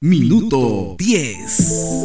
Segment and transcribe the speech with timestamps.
[0.00, 1.97] Minuto 10.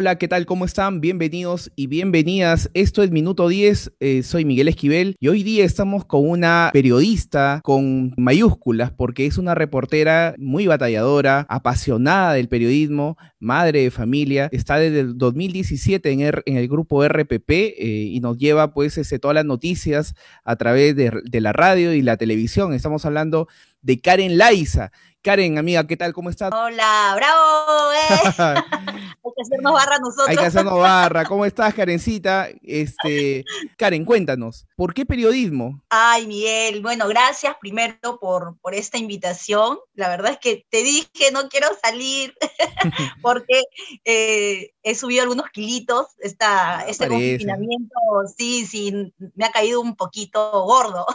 [0.00, 0.46] Hola, ¿qué tal?
[0.46, 1.00] ¿Cómo están?
[1.00, 2.70] Bienvenidos y bienvenidas.
[2.72, 3.94] Esto es Minuto 10.
[3.98, 9.38] eh, soy Miguel Esquivel y hoy día estamos con una periodista con mayúsculas porque es
[9.38, 14.48] una reportera muy batalladora, apasionada del periodismo, madre de familia.
[14.52, 17.74] Está desde el 2017 en, R- en el grupo RPP eh,
[18.12, 22.02] y nos lleva pues este, todas las noticias a través de, de la radio y
[22.02, 22.72] la televisión.
[22.72, 23.48] Estamos hablando
[23.88, 24.92] de Karen Laiza.
[25.22, 26.12] Karen, amiga, ¿qué tal?
[26.12, 26.50] ¿Cómo estás?
[26.52, 28.30] Hola, bravo, eh.
[29.28, 30.28] Hay que hacernos barra nosotros.
[30.28, 31.24] Hay que hacernos barra.
[31.28, 32.48] ¿Cómo estás, Karencita?
[32.62, 33.44] Este,
[33.76, 35.82] Karen, cuéntanos, ¿por qué periodismo?
[35.88, 39.78] Ay, Miguel, bueno, gracias primero por, por esta invitación.
[39.94, 42.34] La verdad es que te dije, no quiero salir
[43.22, 43.64] porque
[44.04, 46.06] eh, he subido algunos kilitos.
[46.20, 47.32] Esta, este parece.
[47.32, 47.94] confinamiento,
[48.36, 51.06] sí, sí, me ha caído un poquito gordo.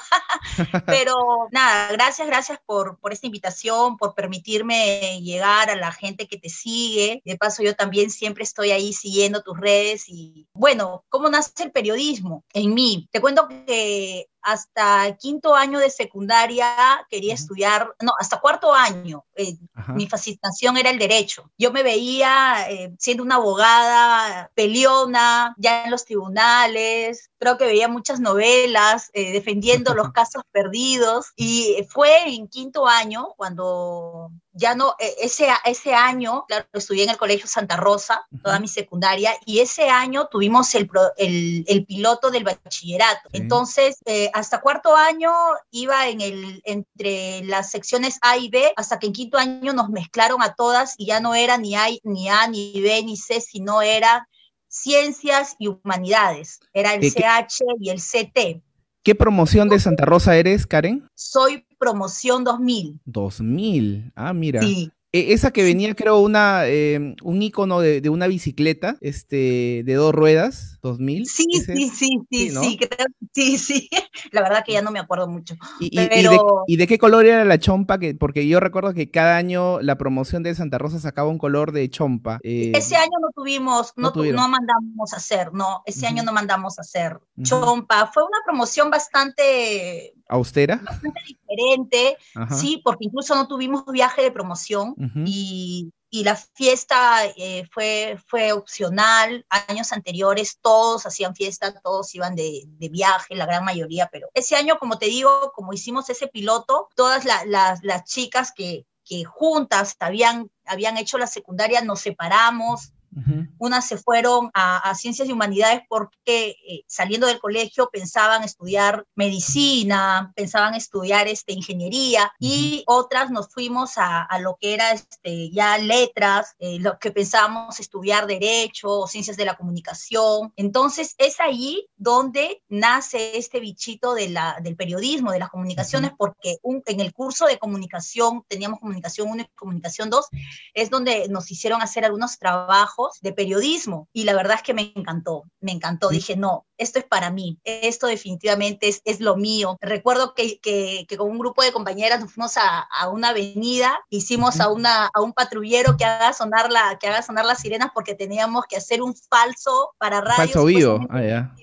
[0.86, 1.16] Pero
[1.52, 6.50] nada, gracias, gracias por, por esta invitación, por permitirme llegar a la gente que te
[6.50, 7.22] sigue.
[7.26, 11.72] De paso, yo también siempre estoy ahí siguiendo tus redes y bueno, ¿cómo nace el
[11.72, 13.08] periodismo en mí?
[13.12, 16.68] Te cuento que hasta quinto año de secundaria
[17.10, 17.42] quería Ujú.
[17.42, 19.94] estudiar, no, hasta cuarto año, eh, Ajá.
[19.94, 21.50] mi fascinación era el derecho.
[21.58, 27.90] Yo me veía eh, siendo una abogada peleona, ya en los tribunales, creo que veía
[27.90, 34.96] muchas novelas eh, defendiendo los casos perdidos y fue en quinto año cuando ya no,
[35.00, 39.60] eh, ese, ese año, claro, estudié en el Colegio Santa Rosa, toda mi secundaria, y
[39.60, 43.30] ese año tuvimos el, el, el piloto del bachillerato.
[43.34, 45.34] Entonces, eh, hasta cuarto año
[45.72, 49.90] iba en el, entre las secciones A y B, hasta que en quinto año nos
[49.90, 53.42] mezclaron a todas y ya no era ni A, ni A, ni B, ni C,
[53.42, 54.30] sino era
[54.74, 56.60] ciencias y humanidades.
[56.74, 58.62] Era el ¿Qué- qué- CH y el CT.
[59.04, 61.08] ¿Qué promoción de Santa Rosa eres, Karen?
[61.14, 63.00] Soy promoción 2000.
[63.06, 64.12] 2000.
[64.16, 64.62] Ah, mira.
[64.62, 69.84] Sí, E- Esa que venía, creo, una, eh, un icono de, de una bicicleta, este,
[69.86, 71.26] de dos ruedas, 2000.
[71.26, 72.62] sí, sí, sí, sí, Sí, ¿no?
[72.62, 73.90] sí, creo- sí, sí.
[74.32, 75.56] La verdad que ya no me acuerdo mucho.
[75.80, 77.98] ¿Y, y- y de, Pero- y de qué color era la chompa?
[77.98, 81.72] Que, porque yo recuerdo que cada año la promoción de Santa Rosa sacaba un color
[81.72, 82.40] de chompa.
[82.44, 86.78] eh, Ese año no tuvimos, no no, mandamos a hacer, no, ese año no mandamos
[86.78, 88.12] a hacer chompa.
[88.14, 90.82] Fue una promoción bastante, ¿Austera?
[90.84, 92.56] bastante diferente, Ajá.
[92.56, 94.96] sí, porque incluso no tuvimos viaje de promoción
[95.26, 99.48] y, y la fiesta eh, fue, fue opcional.
[99.50, 104.56] Años anteriores todos hacían fiesta, todos iban de, de viaje, la gran mayoría, pero ese
[104.56, 109.96] año, como te digo, como hicimos ese piloto, todas la- las, chicas que, que juntas
[110.00, 113.48] habían, habían hecho la secundaria, nos separamos, Ujú.
[113.60, 119.06] unas se fueron a, a ciencias y humanidades porque eh, saliendo del colegio pensaban estudiar
[119.16, 125.50] medicina, pensaban estudiar este, ingeniería y otras nos fuimos a, a lo que era este,
[125.52, 130.52] ya letras, eh, lo que pensábamos estudiar derecho o ciencias de la comunicación.
[130.56, 136.58] Entonces es ahí donde nace este bichito de la, del periodismo, de las comunicaciones, porque
[136.64, 140.26] un- en el curso de comunicación teníamos comunicación 1 y comunicación 2,
[140.74, 144.94] es donde nos hicieron hacer algunos trabajos de periodismo y la verdad es que me
[144.96, 146.10] encantó, me encantó.
[146.10, 146.16] Sí.
[146.16, 149.78] Dije, no, esto es para mí, esto definitivamente es, es lo mío.
[149.82, 154.00] Recuerdo que, que, que con un grupo de compañeras nos fuimos a, a una avenida,
[154.10, 157.92] hicimos a, una, a un patrullero que haga, sonar la, que haga sonar las sirenas
[157.94, 160.36] porque teníamos que hacer un falso para radio.
[160.36, 161.56] Falso supuestamente, Ah, ya.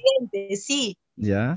[0.56, 0.96] Sí,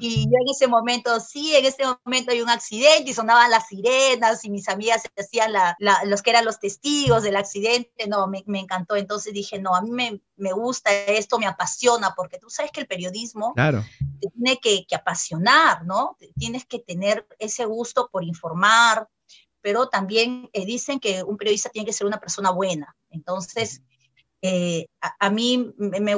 [0.01, 3.67] Y yo en ese momento, sí, en ese momento hay un accidente y sonaban las
[3.67, 8.07] sirenas y mis amigas se hacían la, la- los que eran los testigos del accidente.
[8.07, 8.95] No, me, me encantó.
[8.95, 12.81] Entonces dije, no, a mí me, me gusta esto, me apasiona, porque tú sabes que
[12.81, 13.83] el periodismo Claro.
[14.19, 16.17] te tiene que, que apasionar, ¿no?
[16.37, 19.07] Tienes que tener ese gusto por informar,
[19.61, 22.95] pero también eh, dicen que un periodista tiene que ser una persona buena.
[23.11, 23.81] Entonces,
[24.45, 26.15] eh, a, a mí me, me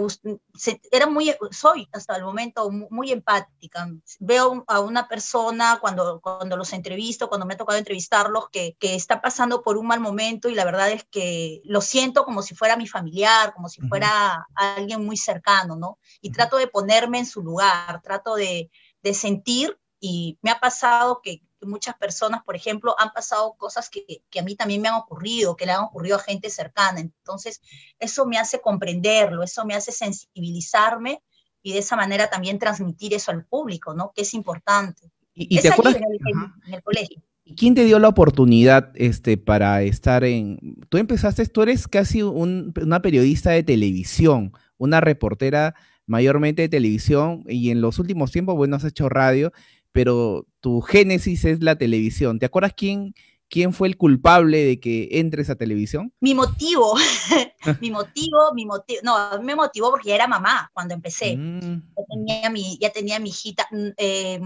[0.55, 3.87] se- era muy, soy hasta el momento mu- muy, empática.
[4.19, 8.95] Veo a una persona cuando, cuando los entrevisto, cuando me ha tocado entrevistarlos, que, que
[8.95, 12.55] está pasando por un mal momento y la verdad es que lo siento como si
[12.55, 15.99] fuera mi familiar, como si fuera alguien muy cercano, ¿no?
[16.19, 18.71] Y trato de ponerme en su lugar, trato de,
[19.03, 24.05] de sentir y me ha pasado que muchas personas, por ejemplo, han pasado cosas que,
[24.29, 26.99] que a mí también me han ocurrido, que le han ocurrido a gente cercana.
[26.99, 27.61] Entonces,
[27.99, 31.21] eso me hace comprenderlo, eso me hace sensibilizarme
[31.61, 34.11] y de esa manera también transmitir eso al público, ¿no?
[34.15, 35.11] Que es importante.
[35.33, 35.95] ¿Y, y es te acuerdas?
[35.95, 36.19] en el,
[36.67, 37.21] en el colegio.
[37.43, 40.77] ¿Y quién te dio la oportunidad este, para estar en...
[40.89, 45.75] Tú empezaste, tú eres casi un- una periodista de televisión, una reportera
[46.07, 49.51] mayormente de televisión y en los últimos tiempos, bueno, has hecho radio,
[49.95, 52.37] pero tu génesis es la televisión.
[52.37, 53.15] ¿Te acuerdas quién,
[53.47, 56.11] quién fue el culpable de que entres a televisión?
[56.19, 56.95] Mi motivo,
[57.79, 61.37] mi motivo, mi motivo, no, me motivó porque ya era mamá cuando empecé.
[61.37, 61.93] Mm.
[61.95, 64.41] Ya, tenía mi, ya tenía mi hijita, mm, eh,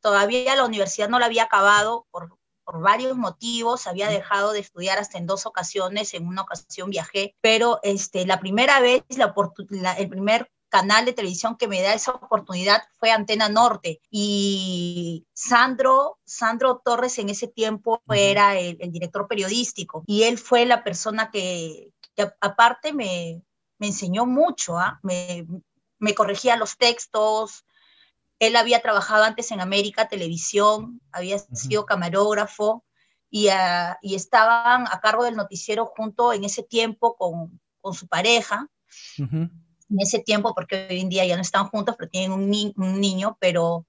[0.00, 4.98] todavía la universidad no la había acabado por, por varios motivos, había dejado de estudiar
[4.98, 10.08] hasta en dos ocasiones, en una ocasión viajé, pero este, la primera vez, la, el
[10.08, 14.02] primer canal de televisión que me da esa oportunidad fue Antena Norte.
[14.10, 20.84] Y Sandro, Sandro Torres en ese tiempo era el, director periodístico y él fue la
[20.84, 21.92] persona que,
[22.42, 23.42] aparte me,
[23.78, 25.00] me, enseñó mucho, ¿ah?
[25.02, 25.46] me,
[25.98, 27.64] me corregía los textos,
[28.38, 32.84] él había trabajado antes en América Televisión, había sido camarógrafo
[33.30, 38.06] y, uh, y, estaban a cargo del noticiero junto en ese tiempo con, con su
[38.08, 38.68] pareja.
[39.18, 39.48] Uh
[39.90, 42.50] en ese tiempo, porque hoy en día ya no están juntos, pero tienen un,
[43.00, 43.86] niño, pero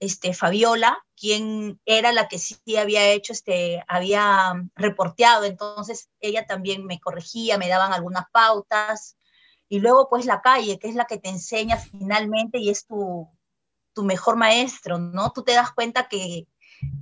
[0.00, 6.86] este, Fabiola, quien era la que sí había hecho, este, había reporteado, entonces ella también
[6.86, 9.16] me corregía, me daban algunas pautas,
[9.68, 13.28] y luego pues la calle, que es la que te enseña finalmente y es tu,
[13.92, 15.32] tu mejor maestro, ¿no?
[15.32, 16.46] Tú te das cuenta que,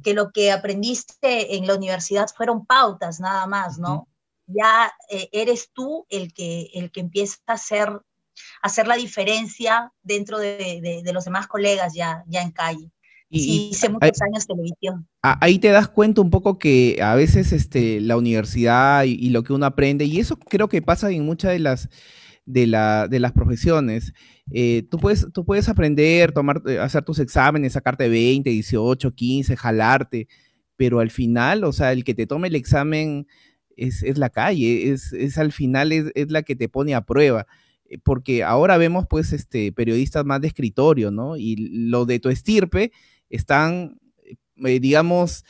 [0.03, 4.09] que lo que aprendiste en la universidad fueron pautas nada más, ¿no?
[4.47, 8.01] Ya eh, eres tú el que, el que empieza a ser
[8.63, 12.91] hacer la diferencia dentro de, los demás colegas ya, ya en calle.
[13.29, 15.09] Y, sí, hice muchos años televisión.
[15.23, 19.53] Ahí te das cuenta un poco que a veces este, la universidad y, lo que
[19.53, 21.89] uno aprende, y eso creo que pasa en muchas de las,
[22.45, 24.13] de, la, de las profesiones.
[24.53, 29.57] Eh, tú, puedes, tú puedes aprender, tomar, eh, hacer tus exámenes, sacarte 20, 18, 15,
[29.57, 30.29] jalarte,
[30.77, 33.27] pero al final, o sea, el que te tome el examen
[33.77, 37.47] es, la calle, es, es al final es, es la que te pone a prueba.
[37.89, 41.37] Eh, porque ahora vemos pues este periodistas más de escritorio, ¿no?
[41.37, 42.93] Y lo de tu estirpe
[43.31, 43.99] están,
[44.65, 45.45] eh, digamos,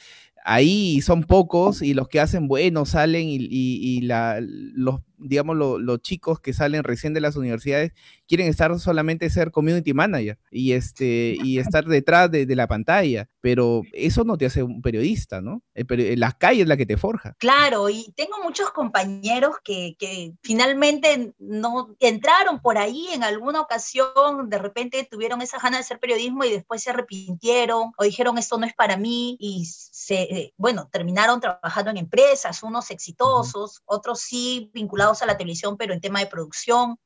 [0.44, 6.02] ahí son pocos y los que hacen bueno salen y, y, la, los digamos, los
[6.02, 7.92] chicos que salen recién de las universidades
[8.26, 13.82] quieren estar solamente ser community manager y, este, y estar detrás de, la pantalla, pero
[13.92, 15.62] eso no te hace un periodista, ¿no?
[15.74, 17.34] la calle es la que te forja.
[17.38, 24.48] Claro, y tengo muchos compañeros que, que finalmente no entraron por ahí en alguna ocasión,
[24.48, 28.58] de repente tuvieron esa ganas de ser periodismo y después se arrepintieron o dijeron esto
[28.58, 34.20] no es para mí y se, eh, bueno, terminaron trabajando en empresas, unos exitosos, otros
[34.20, 36.98] sí vinculados a la televisión, pero en tema de producción,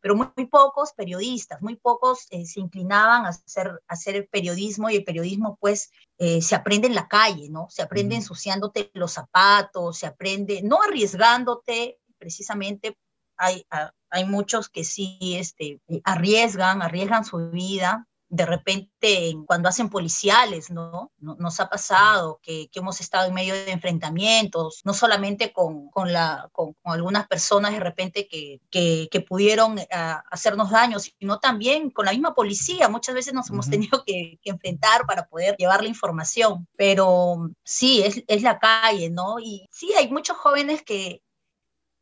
[0.00, 5.04] pero muy, pocos periodistas, muy pocos eh, se inclinaban a hacer, hacer periodismo y el
[5.04, 7.68] periodismo pues eh, se aprende en la calle, ¿no?
[7.70, 12.98] Se aprende ensuciándote los zapatos, se aprende, no arriesgándote, precisamente
[13.36, 13.66] hay,
[14.10, 21.12] hay muchos que sí este, arriesgan, arriesgan su vida, de repente cuando hacen policiales, ¿no?
[21.18, 26.48] Nos ha pasado que, hemos estado en medio de enfrentamientos, no solamente con, con, la,
[26.52, 29.88] con, algunas personas de repente que, que, pudieron eh,
[30.30, 32.88] hacernos daño, sino también con la misma policía.
[32.88, 38.24] Muchas veces nos hemos tenido que, enfrentar para poder llevar la información, pero sí, es,
[38.26, 39.38] es la calle, ¿no?
[39.38, 41.22] Y sí, hay muchos jóvenes que,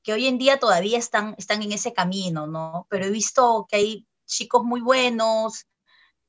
[0.03, 2.87] que hoy en día todavía están, están en ese camino, ¿no?
[2.89, 5.67] Pero he visto que hay chicos muy buenos,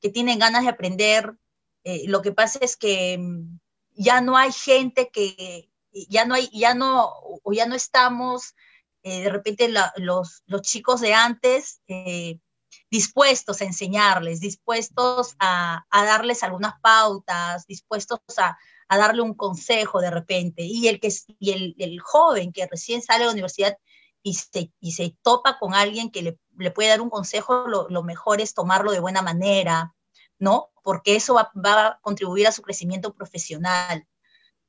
[0.04, 1.34] que tienen ganas de aprender.
[1.82, 3.58] Eh, lo que pasa es que mm,
[3.94, 5.70] ya no hay gente que,
[6.10, 7.10] ya no hay, ya no,
[7.42, 8.54] o ya no estamos,
[9.02, 12.38] eh, de repente los, los, chicos de antes eh,
[12.90, 18.58] dispuestos a enseñarles, dispuestos a, a, darles algunas pautas, dispuestos a,
[18.88, 20.64] a, darle un consejo de repente.
[20.64, 23.78] Y el, que, y el, el joven que recién sale de la universidad
[24.24, 27.88] y se, y se topa con alguien que le, le puede dar un consejo, lo,
[27.90, 29.94] lo, mejor es tomarlo de buena manera,
[30.38, 30.70] ¿no?
[30.82, 34.08] Porque eso va, va, a contribuir a su crecimiento profesional.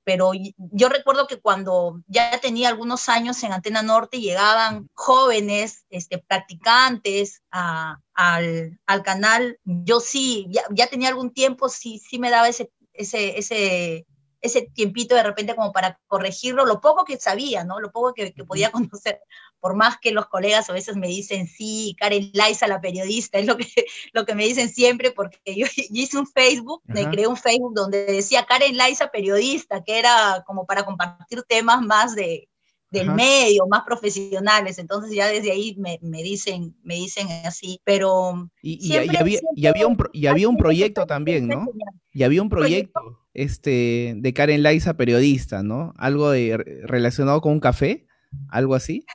[0.03, 6.19] Pero yo recuerdo que cuando ya tenía algunos años en Antena Norte llegaban jóvenes, este,
[6.19, 12.49] practicantes al, al, canal, yo sí, ya, ya, tenía algún tiempo, sí, sí me daba
[12.49, 14.05] ese, ese,
[14.45, 17.79] ese tiempito de repente como para corregirlo, lo poco que sabía, ¿no?
[17.79, 19.21] Lo poco que, podía conocer,
[19.59, 23.45] por más que los colegas a veces me dicen, sí, Karen Laisa, la periodista, es
[23.45, 23.67] lo que,
[24.13, 28.05] lo que me dicen siempre, porque yo, hice un Facebook, me creé un Facebook donde
[28.05, 32.47] decía Karen Laisa, periodista, que era como para compartir temas más de,
[32.91, 38.49] del medio, más profesionales, entonces ya desde ahí me, me dicen, me dicen así, pero...
[38.61, 41.67] Y, y, había, y había, un, y había un proyecto también, ¿no?
[42.13, 45.93] Y había un proyecto este, de Karen Laisa, periodista, ¿no?
[45.97, 48.07] Algo de, relacionado con un café,
[48.49, 49.05] algo así.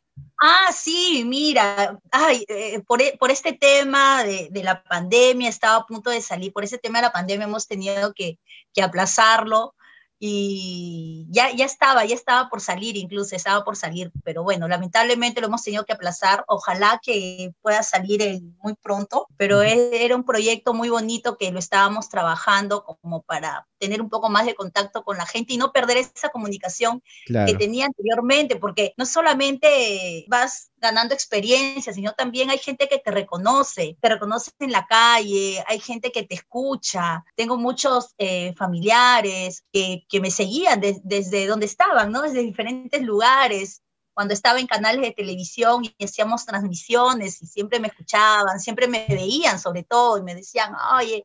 [0.42, 5.76] Ah, sí, mira, ay, eh, por, e, por, este tema de, de, la pandemia, estaba
[5.76, 8.38] a punto de salir, por ese tema de la pandemia hemos tenido que,
[8.72, 9.74] que aplazarlo
[10.22, 15.40] y ya, ya estaba, ya estaba por salir, incluso estaba por salir, pero bueno, lamentablemente
[15.40, 16.44] lo hemos tenido que aplazar.
[16.46, 22.10] Ojalá que pueda salir muy pronto, pero era un proyecto muy bonito que lo estábamos
[22.10, 25.96] trabajando como para tener un poco más de contacto con la gente y no perder
[25.96, 32.88] esa comunicación que tenía anteriormente, porque no solamente vas ganando experiencia, sino también hay gente
[32.88, 37.24] que te reconoce, te reconoce en la calle, hay gente que te escucha.
[37.36, 42.22] Tengo muchos eh, familiares que, que, me seguían desde donde estaban, ¿no?
[42.22, 43.82] Desde diferentes lugares
[44.12, 49.06] cuando estaba en canales de televisión y hacíamos transmisiones y siempre me escuchaban, siempre me
[49.08, 51.24] veían sobre todo y me decían, oye,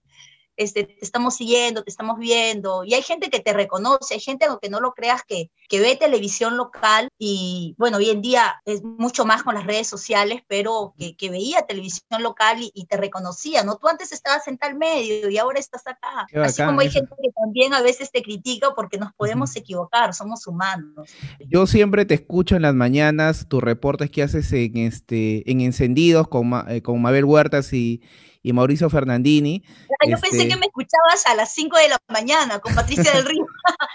[0.57, 4.45] este, te estamos siguiendo, te estamos viendo, y hay gente que te reconoce, hay gente,
[4.45, 8.83] aunque no lo creas, que, que ve televisión local y, bueno, hoy en día es
[8.83, 13.63] mucho más con las redes sociales, pero que, que veía televisión local y, te reconocía,
[13.63, 13.77] ¿no?
[13.77, 16.27] Tú antes estabas en tal medio y ahora estás acá.
[16.43, 20.45] Así como hay gente que también a veces te critica porque nos podemos equivocar, somos
[20.45, 21.09] humanos.
[21.47, 26.27] Yo siempre te escucho en las mañanas, tus reportes que haces en, este, en Encendidos
[26.27, 28.01] con, eh, con Mabel Huertas y
[28.45, 29.63] y Mauricio Fernandini.
[29.89, 33.11] Ah, yo pensé este que me escuchabas a las 5 de la mañana con Patricia
[33.11, 33.43] del Río.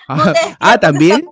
[0.59, 1.25] ah, también.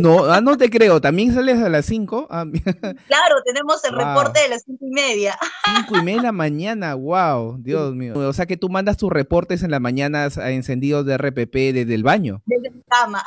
[0.00, 2.26] No, ah, no te creo, también sales a las 5.
[2.28, 2.44] Ah,
[3.06, 5.38] claro, tenemos el reporte de las 5 y media.
[5.76, 8.14] 5 y media de la mañana, wow, Dios mío.
[8.16, 11.94] O sea que tú mandas tus reportes en las mañanas a encendidos de RPP desde
[11.94, 12.42] el baño.
[12.44, 13.24] Desde mi cama.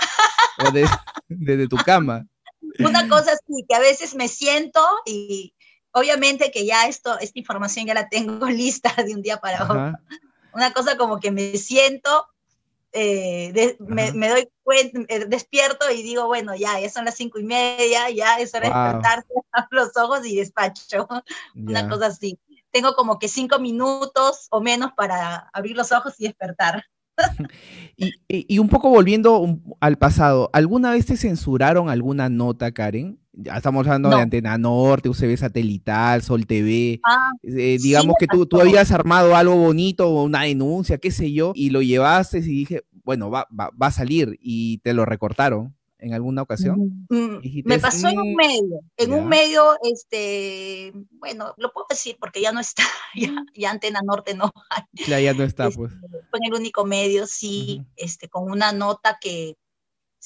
[0.60, 0.72] O
[1.30, 2.25] desde tu cama.
[2.80, 5.54] Una cosa así, que a veces me siento y
[5.98, 10.00] obviamente que ya esto, esta información ya la tengo lista de un día para otro.
[10.54, 12.27] Una cosa como que me siento,
[12.92, 18.10] eh, me, doy cuenta, despierto y digo, bueno, ya, ya son las cinco y media,
[18.10, 21.08] ya es hora de despertarse, abro los ojos y despacho.
[21.56, 22.39] Una cosa así.
[22.72, 26.84] Tengo como que cinco minutos o menos para abrir los ojos y despertar.
[27.96, 33.20] y, y, un poco volviendo al pasado, ¿alguna vez te censuraron alguna nota, Karen?
[33.39, 37.00] Ya estamos hablando de Antena Norte, UCB Satelital, Sol TV.
[37.03, 41.51] Ah, eh, digamos que tú, tú, habías armado algo bonito, una denuncia, qué sé yo,
[41.53, 45.77] y lo llevaste y dije, bueno, va, va, va a salir y te lo recortaron
[46.00, 47.06] en alguna ocasión?
[47.10, 52.17] Mm, mm, me pasó en un medio, en un medio, este, bueno, lo puedo decir
[52.20, 52.84] porque ya no está,
[53.56, 54.84] ya, Antena Norte no hay.
[55.08, 55.94] Ya, ya no está, pues.
[55.94, 59.56] Este, fue en el único medio, sí, este, con una nota que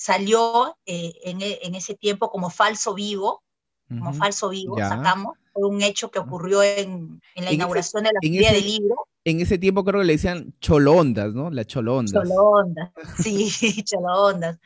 [0.01, 3.43] salió eh, e, en, ese tiempo como falso vivo,
[3.87, 8.51] como falso vivo, sacamos, fue un hecho que ocurrió en, la inauguración de la Feria
[8.51, 8.95] del Libro.
[9.25, 11.51] En ese tiempo creo que le decían cholondas, ¿no?
[11.51, 12.27] La cholondas.
[12.27, 12.89] Cholondas,
[13.21, 13.51] sí,
[13.83, 14.57] cholondas.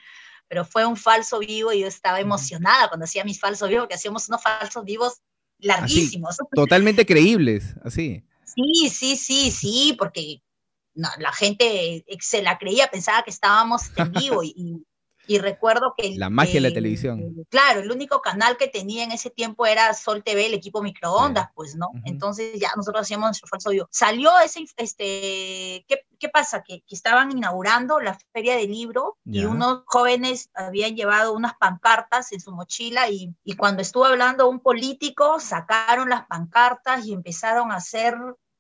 [0.48, 3.96] Pero fue un falso vivo y yo estaba emocionada cuando hacía mis falsos vivos, porque
[3.96, 5.22] hacíamos unos falsos vivos
[5.60, 6.38] larguísimos.
[6.56, 8.24] totalmente creíbles, así.
[8.46, 10.42] Sí, sí, sí, sí, porque
[10.94, 14.86] la gente se la creía, pensaba que estábamos en vivo y,
[15.28, 16.16] y recuerdo que...
[16.16, 17.46] La magia de la televisión.
[17.50, 21.50] claro, el único canal que tenía en ese tiempo era Sol TV, el equipo microondas,
[21.56, 21.92] pues, ¿no?
[22.06, 23.88] Entonces ya nosotros hacíamos nuestro falso vivo.
[23.92, 26.64] Salió ese, este, ¿qué, qué pasa?
[26.64, 32.32] Que, que, estaban inaugurando la feria del libro y unos jóvenes habían llevado unas pancartas
[32.32, 37.72] en su mochila y, y cuando estuvo hablando un político, sacaron las pancartas y empezaron
[37.72, 38.16] a hacer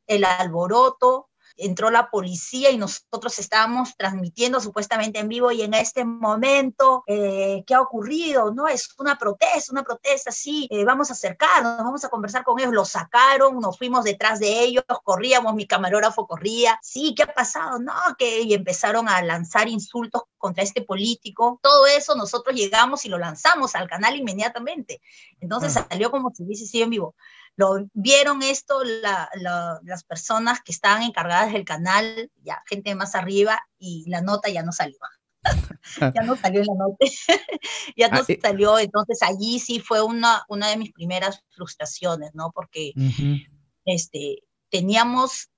[0.07, 6.05] el alboroto entró la policía y nosotros estábamos transmitiendo supuestamente en vivo y en este
[6.05, 8.53] momento, eh, ¿qué ha ocurrido?
[8.53, 12.59] No, es una protesta, una protesta, sí, eh, vamos a acercarnos, vamos a conversar con
[12.59, 17.33] ellos, lo sacaron, nos fuimos detrás de ellos, corríamos, mi camarógrafo corría, sí, ¿qué ha
[17.33, 17.79] pasado?
[17.79, 23.09] No, que y empezaron a lanzar insultos contra este político, todo eso nosotros llegamos y
[23.09, 25.01] lo lanzamos al canal inmediatamente.
[25.39, 25.87] Entonces ah.
[25.89, 27.15] salió como si hubiese sido en vivo.
[27.57, 34.03] Lo vieron esto las personas que estaban encargadas del canal, ya gente más arriba, y
[34.09, 34.97] la nota ya no salió.
[36.15, 36.97] ya no salió la nota.
[37.95, 38.39] ya no ah, eh.
[38.41, 42.51] salió, entonces allí sí fue una, una de mis primeras frustraciones, ¿no?
[42.51, 42.91] Porque
[43.85, 45.49] este, teníamos,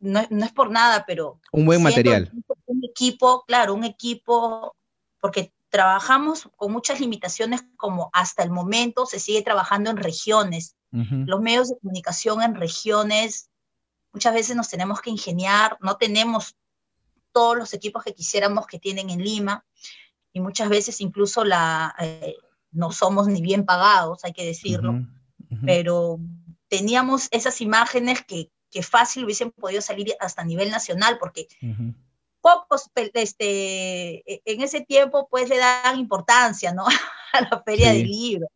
[0.00, 1.40] no, es por nada, pero...
[1.52, 2.32] Un buen material.
[2.66, 4.74] Un equipo, claro, un equipo,
[5.20, 10.76] porque trabajamos con muchas limitaciones como hasta el momento se sigue trabajando en regiones.
[10.92, 13.48] Los medios de comunicación en regiones,
[14.12, 16.56] muchas veces nos tenemos que ingeniar, no tenemos
[17.30, 19.64] todos los equipos que quisiéramos que tienen en Lima
[20.32, 22.34] y muchas veces incluso la, eh,
[22.72, 25.06] no somos ni bien pagados, hay que decirlo,
[25.64, 26.18] pero
[26.66, 31.46] teníamos esas imágenes que, que, fácil hubiesen podido salir hasta a nivel nacional porque
[32.40, 36.84] pocos, este, e, en ese tiempo pues le dan importancia, ¿no?
[37.32, 38.48] a la feria del libro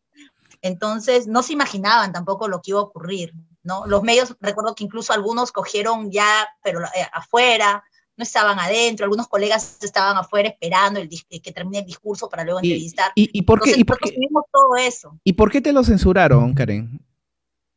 [0.61, 3.85] Entonces, no se imaginaban tampoco lo que iba a ocurrir, ¿no?
[3.85, 7.83] Los medios, recuerdo que incluso algunos cogieron ya, pero eh, afuera,
[8.17, 12.59] no estaban adentro, algunos colegas estaban afuera esperando el, que termine el discurso para luego
[12.59, 13.11] entrevistar.
[13.15, 13.73] ¿Y, por qué?
[13.75, 14.15] ¿y por qué
[14.51, 15.19] todo eso.
[15.23, 17.01] ¿Y por qué te lo censuraron, Karen?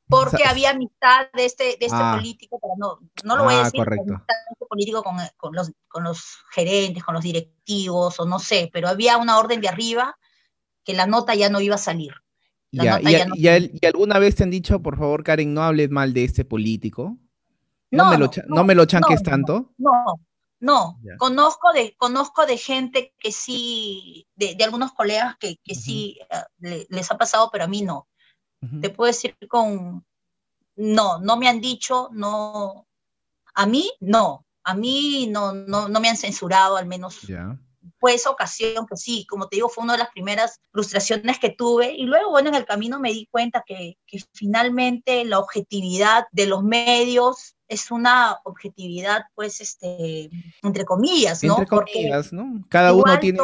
[0.08, 2.14] Porque había amistad de este, de este ah.
[2.16, 4.22] político, pero no, no lo voy a ah, decir, correcto.
[4.26, 8.88] este político con, con, los, con los gerentes, con los directivos, o no sé, pero
[8.88, 10.16] había una orden de arriba
[10.84, 12.14] que la nota ya no iba a salir.
[12.70, 16.44] Ya, y, alguna vez te han dicho, por favor, Karen, no hables mal de este
[16.44, 17.18] político?
[17.90, 19.72] No, me, lo, no, me lo chanques tanto.
[19.78, 20.20] No,
[20.60, 26.18] no, conozco de, conozco de gente que sí, de, algunos colegas que, que sí
[26.62, 28.08] eh, les ha pasado, pero a mí no.
[28.80, 30.04] Te puedo decir con,
[30.76, 32.86] no, no me han dicho, no,
[33.54, 37.20] a mí no, a mí no, no, no me han censurado, al menos
[37.98, 41.50] fue esa ocasión que sí, como te digo, fue una de las primeras frustraciones que
[41.50, 46.26] tuve y luego, bueno, en el camino me di cuenta que, que finalmente la objetividad
[46.32, 50.30] de los medios es una objetividad, pues, este,
[50.62, 51.58] entre comillas, ¿no?
[51.58, 52.64] Entre comillas, ¿no?
[52.68, 53.38] Cada uno tiene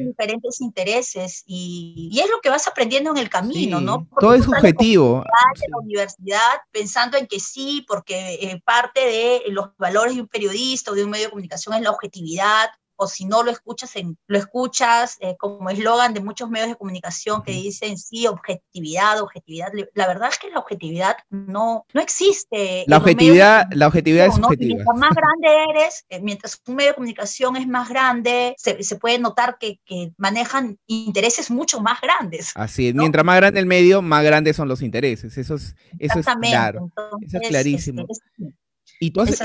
[0.00, 4.06] diferentes intereses y, y, es lo que vas aprendiendo en el camino, ¿no?
[4.20, 5.24] todo es subjetivo.
[5.64, 10.28] En la universidad pensando en que sí, porque eh, parte de los valores de un
[10.28, 13.96] periodista o de un medio de comunicación es la objetividad, o si no lo escuchas,
[13.96, 19.20] en, lo escuchas eh, como eslogan de muchos medios de comunicación que dicen sí, objetividad,
[19.20, 19.72] objetividad.
[19.94, 22.84] La verdad es que la objetividad no, no existe.
[22.86, 24.76] La objetividad, la objetividad es subjetiva.
[24.76, 28.96] Mientras más grande eres, eh, mientras un medio de comunicación es más grande, se, se
[28.96, 32.52] puede notar que, que, manejan intereses mucho más grandes.
[32.54, 35.36] Así es, mientras más grande el medio, más grandes son los intereses.
[35.36, 36.90] Eso es, eso es claro.
[37.22, 38.06] eso es clarísimo.
[38.08, 38.54] Este,
[39.04, 39.38] y tú, has,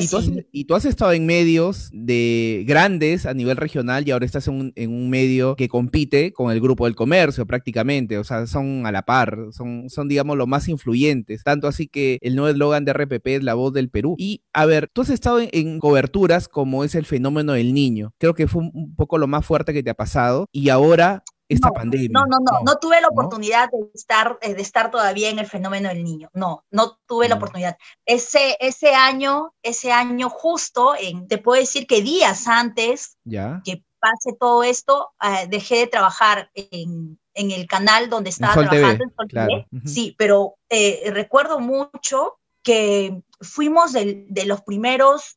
[0.53, 4.53] y, tú has, estado en medios de grandes a nivel regional y ahora estás en
[4.53, 8.85] un, en un, medio que compite con el grupo del comercio prácticamente, o sea, son
[8.85, 12.85] a la par, son, son digamos los más influyentes, tanto así que el nuevo eslogan
[12.85, 14.15] de RPP es la voz del Perú.
[14.17, 18.33] Y a ver, tú has estado en, coberturas como es el fenómeno del niño, creo
[18.33, 20.45] que fue un poco lo más fuerte que te ha pasado.
[20.53, 22.09] Y ahora esta no, pandemia.
[22.11, 25.47] No, no, no, no, tuve la oportunidad de estar, eh, de estar todavía en el
[25.47, 26.29] fenómeno del niño.
[26.33, 27.77] No, no tuve la oportunidad.
[28.05, 34.37] Ese, ese año, ese año justo, en, te puedo decir que días antes que pase
[34.39, 39.65] todo esto, eh, dejé de trabajar en, en, el canal donde estaba trabajando en Sol
[39.85, 45.33] Sí, pero eh, recuerdo mucho que fuimos de, de los primeros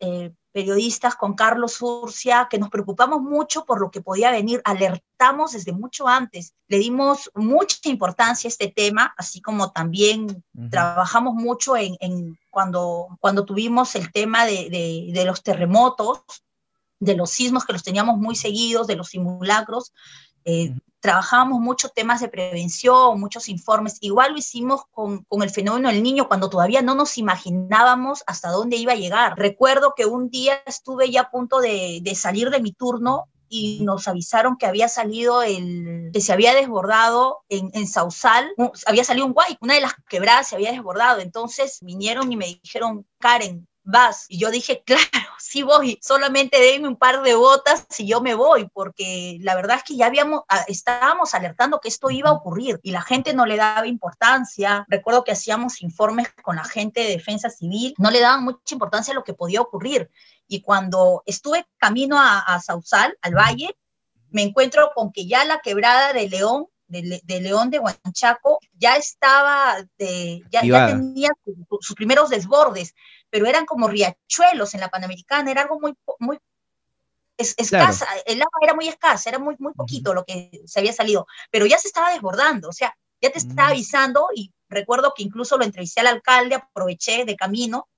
[0.53, 5.73] periodistas con Carlos Urcia, que nos preocupamos mucho por lo que podía venir, alertamos desde
[5.73, 12.39] mucho antes, le dimos mucha importancia a este tema, así como también trabajamos mucho en,
[12.51, 16.23] cuando, cuando tuvimos el tema de, de los terremotos,
[17.01, 19.93] de los sismos que los teníamos muy seguidos, de los simulacros,
[20.45, 23.99] eh, trabajábamos muchos temas de prevención, muchos informes.
[24.01, 28.51] Igual lo hicimos con, con, el fenómeno del niño cuando todavía no nos imaginábamos hasta
[28.51, 29.37] dónde iba a llegar.
[29.37, 33.81] Recuerdo que un día estuve ya a punto de, de salir de mi turno y
[33.83, 38.51] nos avisaron que había salido el, que se había desbordado en, en Sausal,
[38.87, 41.21] había salido un guay, una de las quebradas se había desbordado.
[41.21, 44.27] Entonces vinieron y me dijeron, Karen, vas.
[44.29, 48.35] Y yo dije, claro, sí voy, solamente denme un par de botas y yo me
[48.35, 52.35] voy, porque la verdad es que ya habíamos, ah, estábamos alertando que esto iba a
[52.35, 54.85] ocurrir y la gente no le daba importancia.
[54.89, 59.13] Recuerdo que hacíamos informes con la gente de defensa civil, no le daban mucha importancia
[59.13, 60.11] a lo que podía ocurrir.
[60.47, 63.77] Y cuando estuve camino a, a Sausal, al valle,
[64.31, 69.85] me encuentro con que ya la quebrada de León de, León de Huanchaco ya estaba,
[69.99, 71.31] de, ya, tenía
[71.81, 72.95] sus primeros desbordes,
[73.31, 76.39] pero eran como riachuelos en la Panamericana, era algo muy, muy
[77.37, 81.27] escasa, el agua era muy escasa, era muy, muy poquito lo que se había salido,
[81.51, 83.73] pero ya se estaba desbordando, o sea, ya te estaba mm.
[83.73, 87.89] avisando y recuerdo que incluso lo entrevisté al alcalde, aproveché de camino,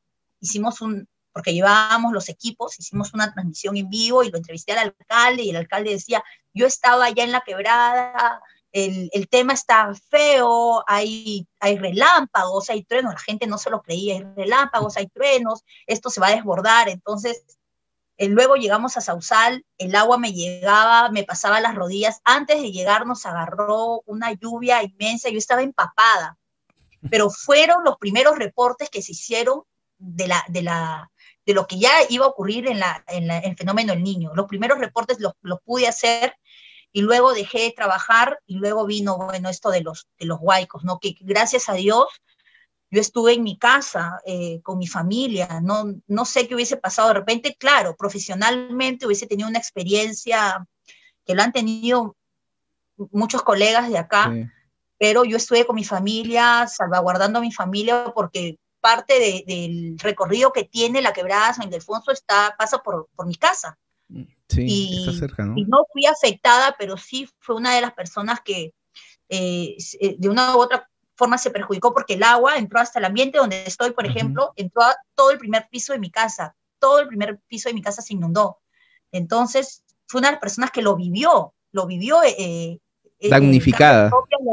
[0.41, 4.95] hicimos un, porque llevábamos los equipos, hicimos una transmisión en vivo y lo entrevisté al
[4.97, 8.41] alcalde y el alcalde decía, yo estaba allá en la quebrada,
[8.75, 14.17] el, tema está feo, hay, hay relámpagos, hay truenos, la gente no se lo creía,
[14.17, 17.45] hay relámpagos, hay truenos, esto se va a desbordar, entonces
[18.17, 22.73] eh, luego llegamos a Sausal, el agua me llegaba, me pasaba las rodillas, antes de
[22.73, 26.37] llegar nos agarró una lluvia inmensa, yo estaba empapada,
[27.11, 29.63] pero fueron los primeros reportes que se hicieron
[29.99, 31.13] de, la, de, la,
[31.47, 34.33] de lo que ya iba a ocurrir en, la, en, el fenómeno del niño.
[34.35, 36.35] Los primeros reportes los, los pude hacer
[36.95, 40.85] y luego dejé de trabajar y luego vino, bueno, esto de los, de los huaicos,
[40.85, 41.01] ¿no?
[41.01, 42.07] Que gracias a Dios
[42.89, 47.09] yo estuve en mi casa eh, con mi familia, no, no sé qué hubiese pasado
[47.09, 50.65] de repente, claro, profesionalmente hubiese tenido una experiencia
[51.27, 52.17] que lo han tenido
[53.11, 54.33] muchos colegas de acá,
[54.97, 60.63] pero yo estuve con mi familia, salvaguardando a mi familia, porque parte del recorrido que
[60.63, 63.77] tiene la quebrada San Ildefonso está, pasa por, por mi casa.
[64.49, 65.55] Sí, y, está cerca, ¿no?
[65.57, 68.75] y no fui afectada, pero sí fue una de las personas que
[69.29, 73.07] eh, eh, de una u otra forma se perjudicó porque el agua entró hasta el
[73.07, 77.01] ambiente donde estoy, por ejemplo, entró a todo el primer piso de mi casa, todo
[77.01, 78.59] el primer piso de mi casa se inundó.
[79.13, 82.79] Entonces, fue una de las personas que lo vivió, lo vivió eh,
[83.21, 84.11] damnificada.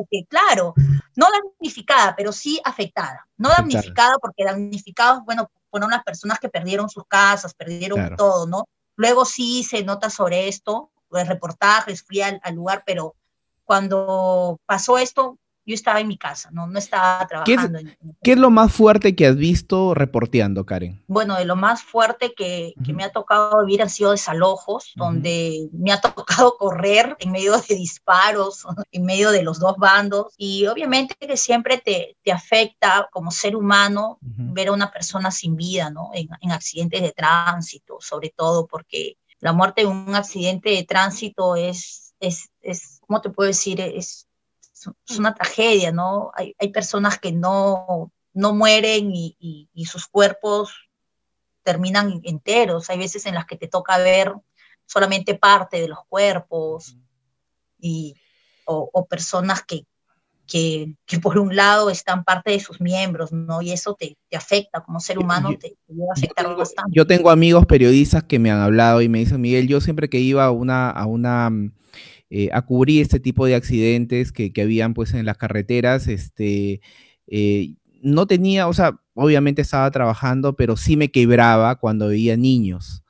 [0.09, 0.73] Que, claro,
[1.15, 3.27] no damnificada, pero sí afectada.
[3.37, 8.67] No damnificada porque damnificados, bueno, fueron las personas que perdieron sus casas, perdieron todo, ¿no?
[9.01, 13.15] Luego sí se nota sobre esto, reportajes, fui al, al lugar, pero
[13.63, 17.79] cuando pasó esto, yo estaba en mi casa, no, no estaba trabajando.
[17.79, 21.03] ¿Qué es, ¿qué es lo más fuerte que has visto reporteando, Karen?
[21.07, 25.69] Bueno, de lo más fuerte que, que me ha tocado vivir han sido desalojos, donde
[25.71, 30.65] me ha tocado correr en medio de disparos, en medio de los dos bandos, y
[30.67, 35.89] obviamente que siempre te, te afecta como ser humano ver a una persona sin vida,
[35.89, 36.11] ¿no?
[36.13, 41.55] En, en accidentes de tránsito, sobre todo porque la muerte en un accidente de tránsito
[41.55, 43.81] es, es, es ¿cómo te puedo decir?
[43.81, 44.27] Es,
[45.07, 46.31] es una tragedia, ¿no?
[46.35, 50.89] Hay, hay personas que no, no mueren y, y, y, sus cuerpos
[51.63, 52.89] terminan enteros.
[52.89, 54.33] Hay veces en las que te toca ver
[54.85, 56.97] solamente parte de los cuerpos
[57.79, 58.15] y,
[58.65, 59.85] o, o personas que,
[60.47, 63.61] que, que, por un lado están parte de sus miembros, ¿no?
[63.61, 66.59] Y eso te, te afecta como ser humano, yo, te, te a afectar yo tengo,
[66.59, 66.91] bastante.
[66.93, 70.19] Yo tengo amigos periodistas que me han hablado y me dicen, Miguel, yo siempre que
[70.19, 71.49] iba a una, a una
[72.33, 76.79] eh, a cubrir este tipo de accidentes que, que, habían pues en las carreteras, este,
[77.27, 83.03] eh, no tenía, o sea, obviamente estaba trabajando, pero sí me quebraba cuando veía niños.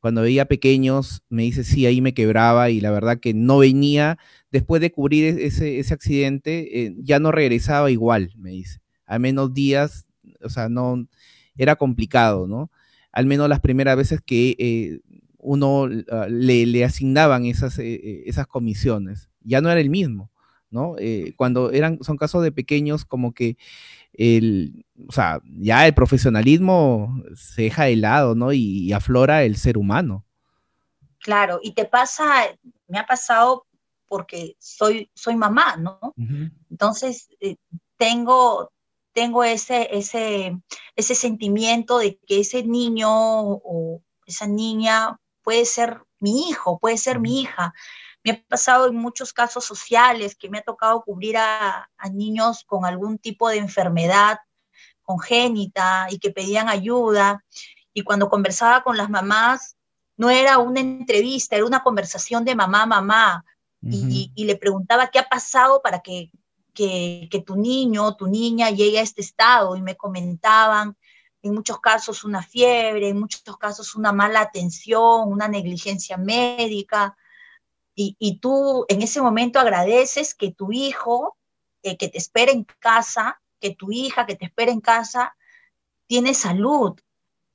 [0.00, 4.18] Cuando veía pequeños, me dice, sí, ahí me quebraba y la verdad que no venía,
[4.50, 8.80] después de cubrir ese, ese accidente, eh, ya no regresaba igual, me dice.
[9.06, 10.06] Al menos días,
[10.42, 11.08] o sea, no,
[11.56, 12.70] era complicado, ¿no?
[13.12, 15.00] Al menos las primeras veces que
[15.38, 19.28] uno uh, le, le, asignaban esas, eh, esas comisiones.
[19.40, 20.30] Ya no era el mismo,
[20.70, 20.96] ¿no?
[20.98, 23.56] Eh, cuando eran, son casos de pequeños, como que
[24.12, 28.52] el, o sea, ya el profesionalismo se deja de lado, ¿no?
[28.52, 30.24] Y, y aflora el ser humano.
[31.20, 32.24] Claro, y te pasa,
[32.86, 33.66] me ha pasado
[34.08, 35.98] porque soy, soy mamá, ¿no?
[36.02, 36.52] Uh -huh.
[36.70, 37.56] Entonces, eh,
[37.96, 38.70] tengo,
[39.12, 40.58] tengo ese, ese,
[40.96, 45.18] ese sentimiento de que ese niño o esa niña
[45.48, 47.72] puede ser mi hijo, puede ser mi hija.
[48.22, 52.64] Me ha pasado en muchos casos sociales que me ha tocado cubrir a, a niños
[52.66, 54.40] con algún tipo de enfermedad
[55.00, 57.42] congénita y que pedían ayuda.
[57.94, 59.78] Y cuando conversaba con las mamás,
[60.18, 63.44] no era una entrevista, era una conversación de mamá a mamá.
[63.80, 64.12] Uh -huh.
[64.12, 66.30] y, y, le preguntaba qué ha pasado para que,
[66.74, 69.76] que, que tu niño, tu niña llegue a este estado.
[69.76, 70.94] Y me comentaban
[71.42, 77.16] en muchos casos una fiebre, en muchos casos una mala atención, una negligencia médica,
[77.94, 81.36] y, y tú en ese momento agradeces que tu hijo,
[81.82, 85.36] eh, que te espera en casa, que tu hija que te espera en casa,
[86.06, 86.98] tiene salud,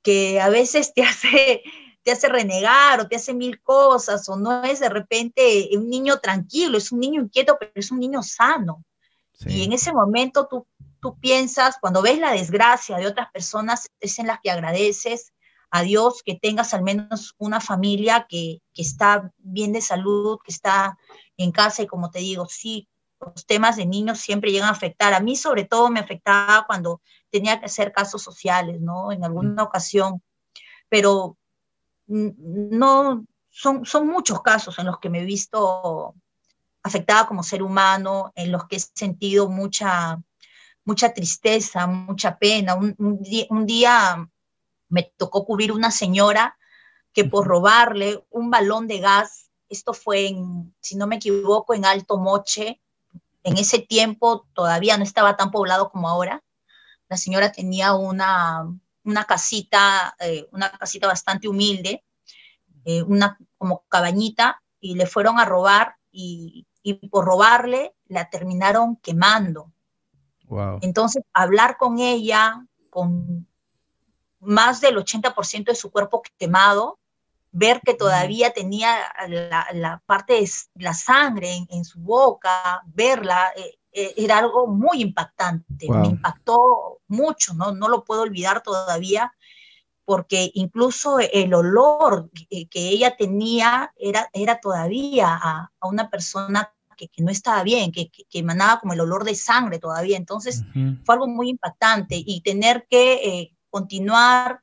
[0.02, 1.62] que a veces te hace,
[2.02, 6.18] te hace renegar o te hace mil cosas, o no es de repente un niño
[6.20, 8.84] tranquilo, es un niño inquieto, pero es un niño sano.
[9.32, 9.50] Sí.
[9.50, 10.66] Y en ese momento tú
[11.04, 15.34] tú piensas, cuando ves la desgracia de otras personas, es en las que agradeces
[15.70, 20.50] a Dios que tengas al menos una familia que, que, está bien de salud, que
[20.50, 20.96] está
[21.36, 22.88] en casa y como te digo, sí,
[23.20, 25.12] los temas de niños siempre llegan a afectar.
[25.12, 29.12] A mí sobre todo me afectaba cuando tenía que hacer casos sociales, ¿no?
[29.12, 29.66] En alguna mm.
[29.66, 30.22] ocasión,
[30.88, 31.36] pero
[32.06, 36.14] no, son, son muchos casos en los que me he visto
[36.82, 40.18] afectada como ser humano, en los que he sentido mucha
[40.84, 42.74] mucha tristeza, mucha pena.
[42.74, 44.28] Un, un, día, un, día,
[44.88, 46.56] me tocó cubrir una señora
[47.12, 51.84] que por robarle un balón de gas, esto fue en, si no me equivoco, en
[51.84, 52.80] Alto Moche,
[53.42, 56.42] en ese tiempo todavía no estaba tan poblado como ahora.
[57.08, 58.66] La señora tenía una,
[59.04, 62.04] una casita, eh, una casita bastante humilde,
[62.84, 68.96] eh, una como cabañita, y le fueron a robar y, y por robarle la terminaron
[68.96, 69.73] quemando
[70.54, 70.78] Wow.
[70.82, 73.44] Entonces, hablar con ella, con
[74.38, 77.00] más del 80% de su cuerpo quemado,
[77.50, 78.96] ver que todavía tenía
[79.28, 84.68] la, la parte de la sangre en, en su boca, verla, eh, eh, era algo
[84.68, 85.86] muy impactante.
[85.88, 85.98] Wow.
[85.98, 87.72] Me impactó mucho, ¿no?
[87.72, 89.32] no lo puedo olvidar todavía,
[90.04, 96.72] porque incluso el olor que, que ella tenía era, era todavía a, a, una persona
[96.94, 100.16] que, no estaba bien, que, que, emanaba como el olor de sangre todavía.
[100.16, 100.62] Entonces
[101.04, 104.60] fue algo muy impactante y tener que eh, continuar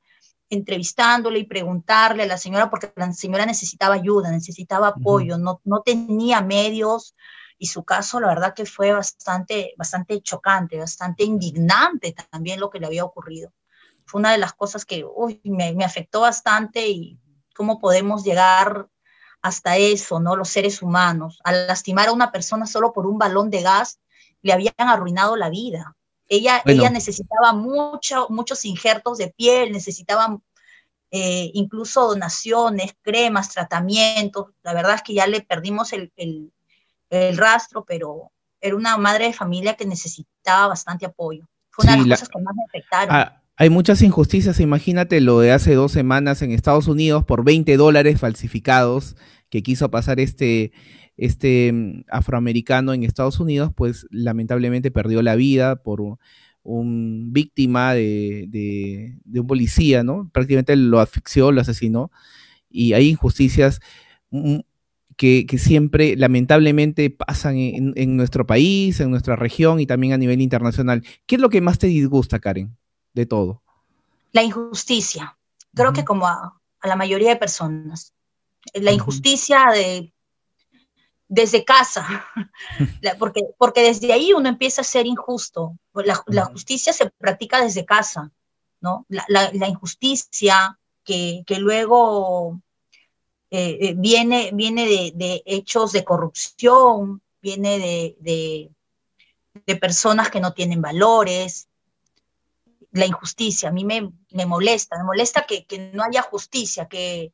[0.50, 5.82] entrevistándole y preguntarle a la señora, porque la señora necesitaba ayuda, necesitaba apoyo, no, no
[5.82, 7.15] tenía medios
[7.58, 12.80] y su caso la verdad que fue bastante, bastante chocante, bastante indignante también lo que
[12.80, 13.54] le había ocurrido.
[14.04, 15.06] Fue una de las cosas que
[15.44, 17.17] me, me afectó bastante y
[17.56, 18.89] cómo podemos llegar
[19.41, 20.36] hasta eso, ¿no?
[20.36, 23.99] Los seres humanos, al lastimar a una persona solo por un balón de gas,
[24.41, 25.95] le habían arruinado la vida.
[26.27, 30.39] Ella, ella necesitaba mucho, muchos injertos de piel, necesitaba
[31.12, 34.47] eh, incluso donaciones, cremas, tratamientos.
[34.63, 36.54] La verdad es que ya le perdimos el, el,
[37.10, 41.45] el, rastro, pero era una madre de familia que necesitaba bastante apoyo.
[41.69, 43.13] Fue una de las cosas que más me afectaron.
[43.13, 47.78] Ah, hay muchas injusticias, imagínate lo de hace dos semanas en Estados Unidos por 20
[47.78, 49.15] dólares falsificados
[49.50, 50.71] que quiso pasar este,
[51.15, 56.02] este mm, afroamericano en Estados Unidos, pues lamentablemente perdió la vida por
[56.63, 60.28] un, víctima de, un policía, ¿no?
[60.34, 62.10] Prácticamente lo asfixió, lo asesinó.
[62.67, 63.80] Y hay injusticias
[64.32, 64.62] mm,
[65.15, 71.04] que, siempre lamentablemente pasan en, nuestro país, en nuestra región y también a nivel internacional.
[71.28, 72.76] ¿Qué es lo que más te disgusta, Karen?
[73.13, 73.62] De todo?
[74.32, 75.38] La injusticia.
[75.74, 78.13] Creo que como a, la mayoría de personas.
[78.74, 80.13] La injusticia de
[81.32, 82.26] desde casa,
[83.17, 85.78] porque, porque desde ahí uno empieza a ser injusto.
[85.93, 88.34] La, justicia se practica desde casa,
[88.82, 89.06] ¿no?
[89.08, 92.60] La, injusticia que, luego
[93.50, 98.69] eh, eh, viene, viene de, hechos de corrupción, viene de,
[99.65, 101.69] de, personas que no tienen valores,
[102.91, 107.34] la injusticia, a mí me, me molesta, me molesta que, que, no haya justicia, que,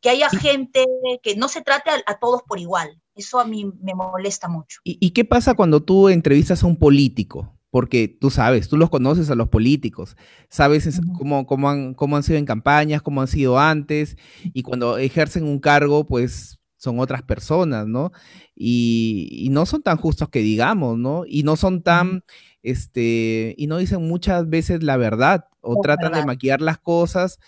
[0.00, 0.86] que haya gente,
[1.22, 3.00] que no se trate a, todos por igual.
[3.14, 4.80] Eso a mí me molesta mucho.
[4.84, 7.54] ¿Y, qué pasa cuando tú entrevistas a un político?
[7.70, 10.16] Porque tú sabes, tú los conoces a los políticos,
[10.48, 14.16] sabes cómo, cómo, han, cómo han sido en campañas, cómo han sido antes,
[14.54, 18.12] y cuando ejercen un cargo, pues son otras personas, ¿no?
[18.54, 21.24] Y, y no son tan justos que digamos, ¿no?
[21.26, 22.24] Y no son tan
[22.62, 27.38] este, y no dicen muchas veces la verdad, o tratan de maquillar las cosas,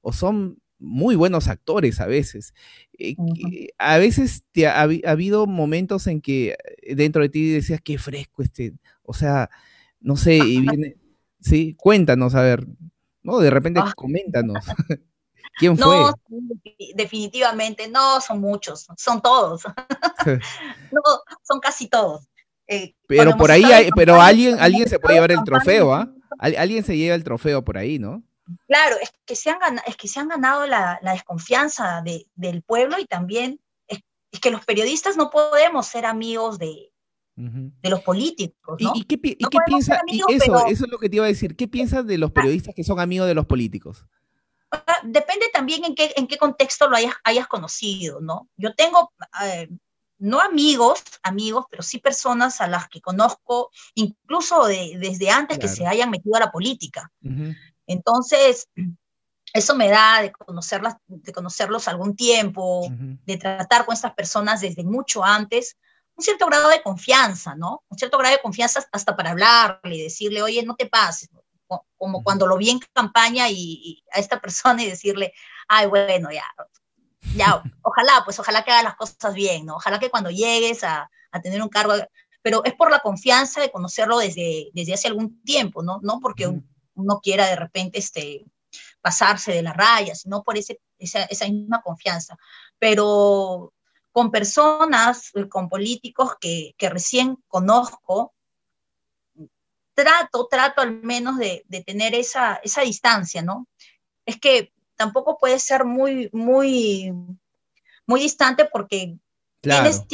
[0.00, 2.54] o son muy buenos actores a veces.
[2.98, 3.16] Eh,
[3.78, 8.74] a veces ha, habido momentos en que eh, dentro de ti decías, qué fresco este,
[9.02, 9.50] o sea,
[10.00, 10.96] no sé, y viene,
[11.40, 12.66] sí, cuéntanos, a ver,
[13.22, 13.92] no, de repente ah.
[13.96, 14.64] coméntanos.
[15.56, 15.86] ¿Quién fue?
[15.86, 16.14] No,
[16.94, 19.62] definitivamente, no, son muchos, son todos.
[20.92, 21.02] no,
[21.42, 22.28] son casi todos.
[22.66, 23.64] Eh, pero por ahí,
[23.96, 26.12] pero alguien, alguien se puede llevar el trofeo, ¿ah?
[26.38, 28.22] Alguien se lleva el trofeo por ahí, ¿no?
[28.66, 32.98] Claro, es que se han, ganado, es que se han ganado la, desconfianza del pueblo
[32.98, 34.00] y también es,
[34.40, 36.90] que los periodistas no podemos ser amigos de,
[37.36, 38.80] de los políticos.
[38.80, 38.92] ¿no?
[38.94, 39.98] ¿Y, qué, piensas?
[40.28, 41.56] eso, eso es lo que te iba a decir.
[41.56, 42.34] ¿Qué piensas de los ah.
[42.34, 44.06] periodistas que son amigos de los políticos?
[45.04, 48.48] Depende también en qué, en qué contexto lo hayas, hayas conocido, ¿no?
[48.56, 49.12] Yo tengo
[49.44, 49.68] eh,
[50.18, 55.86] no amigos, amigos, pero sí personas a las que conozco, incluso desde antes que se
[55.86, 57.10] hayan metido a la política.
[57.86, 58.68] Entonces,
[59.52, 64.84] eso me da de, conocerlas, de conocerlos algún tiempo, de tratar con estas personas desde
[64.84, 65.76] mucho antes,
[66.16, 67.84] un cierto grado de confianza, ¿no?
[67.88, 71.30] Un cierto grado de confianza hasta para hablarle y decirle, oye, no te pases,
[71.96, 75.32] como cuando lo vi en campaña y, a esta persona y decirle,
[75.68, 76.44] ay, bueno, ya,
[77.34, 79.76] ya, ojalá, pues ojalá que haga las cosas bien, ¿no?
[79.76, 81.10] Ojalá que cuando llegues a,
[81.42, 81.94] tener un cargo,
[82.42, 86.00] pero es por la confianza de conocerlo desde, desde hace algún tiempo, ¿no?
[86.02, 86.48] No porque
[86.94, 88.44] uno quiera de repente este,
[89.00, 92.36] pasarse de la raya, sino por ese, esa, esa misma confianza.
[92.78, 93.72] Pero
[94.10, 98.34] con personas, con políticos que, que recién conozco,
[99.98, 103.66] trato, trato al menos de, de, tener esa, esa distancia, ¿no?
[104.24, 107.12] Es que tampoco puede ser muy, muy,
[108.06, 109.16] muy distante porque
[109.60, 110.04] tienes,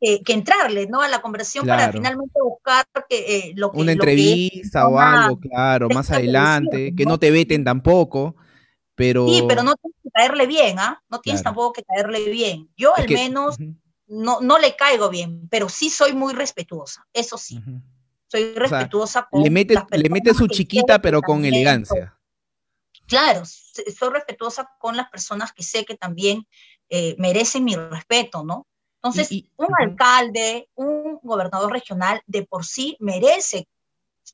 [0.00, 1.02] que, entrarle, ¿no?
[1.02, 3.78] A la conversación para finalmente buscar que, eh, lo que...
[3.78, 8.36] Una entrevista o algo, claro, más adelante, que no te veten tampoco,
[8.94, 9.26] pero...
[9.26, 11.02] Sí, pero no tienes que caerle bien, ¿ah?
[11.08, 12.70] No tienes tampoco que caerle bien.
[12.76, 13.56] Yo al menos
[14.06, 17.60] no, no le caigo bien, pero sí soy muy respetuosa, eso sí.
[18.32, 19.42] Soy respetuosa con...
[19.42, 22.18] Le metes, le metes su chiquita, pero con elegancia
[23.12, 26.48] claro, soy respetuosa con las personas que sé que también
[26.88, 28.66] eh, merecen mi respeto, ¿no?
[29.02, 33.68] Entonces, un alcalde, un gobernador regional de por sí merece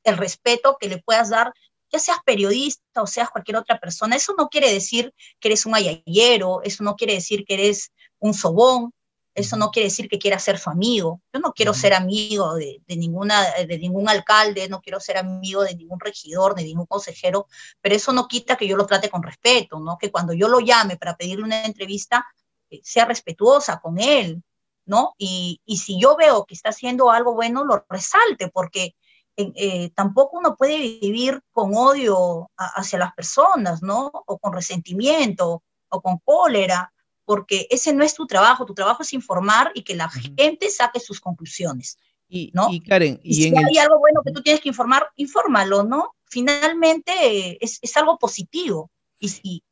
[0.04, 1.52] el respeto que le puedas dar,
[1.90, 4.14] ya seas periodista o seas cualquier otra persona.
[4.14, 8.32] Eso no quiere decir que eres un ayayero, eso no quiere decir que eres un
[8.32, 8.92] sobón,
[9.38, 11.20] eso no quiere decir que quiera ser su amigo.
[11.32, 15.76] Yo no quiero ser amigo de, ninguna, de ningún alcalde, no quiero ser amigo de
[15.76, 17.46] ningún regidor, de ningún consejero,
[17.80, 19.96] pero eso no quita que yo lo trate con respeto, ¿no?
[19.96, 22.26] Que cuando yo lo llame para pedirle una entrevista,
[22.70, 24.42] eh, sea respetuosa con él,
[24.86, 25.14] ¿no?
[25.18, 28.96] Y, si yo veo que está haciendo algo bueno, lo resalte, porque
[29.36, 34.10] eh, tampoco uno puede vivir con odio hacia las personas, ¿no?
[34.26, 36.92] O con resentimiento, o con cólera
[37.28, 40.98] porque ese no es tu trabajo, tu trabajo es informar y que la gente saque
[40.98, 41.98] sus conclusiones.
[42.26, 42.68] Y, ¿no?
[42.70, 46.14] y Karen, y, si hay algo bueno que tú tienes que informar, infórmalo, ¿no?
[46.24, 48.90] Finalmente eh, es, es, algo positivo.
[49.20, 49.62] Y,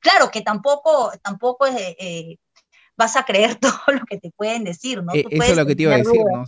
[0.00, 2.36] claro que tampoco, tampoco eh, eh,
[2.96, 5.12] vas a creer todo lo que te pueden decir, ¿no?
[5.12, 6.44] eso es lo que te iba a decir, ¿no?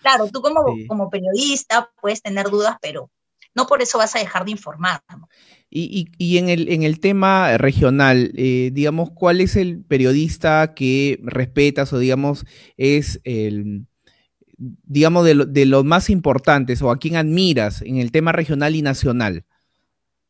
[0.00, 3.10] claro, tú como, como periodista puedes tener dudas, pero
[3.54, 5.02] no por eso vas a dejar de informar.
[5.10, 5.28] ¿no?
[5.68, 11.92] Y, en, el, en el tema regional, eh, digamos, ¿cuál es el periodista que respetas
[11.92, 13.86] o digamos es el,
[14.56, 19.44] digamos, de, los más importantes o a quién admiras en el tema regional y nacional?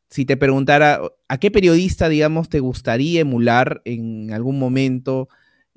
[0.09, 5.29] Si te preguntara, ¿a qué periodista, digamos, te gustaría emular en algún momento?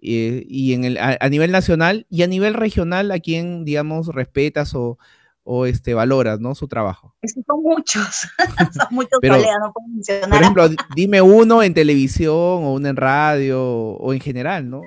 [0.02, 4.74] Eh, y en el, a, nivel nacional y a nivel regional, ¿a quién, digamos, respetas
[4.74, 4.98] o,
[5.44, 6.54] o este, valoras, ¿no?
[6.54, 7.14] Su trabajo.
[7.22, 8.28] son muchos,
[8.74, 10.30] son muchos colegas, no puedo mencionar.
[10.30, 14.82] Por ejemplo, dime uno en televisión o uno en radio o en general, ¿no?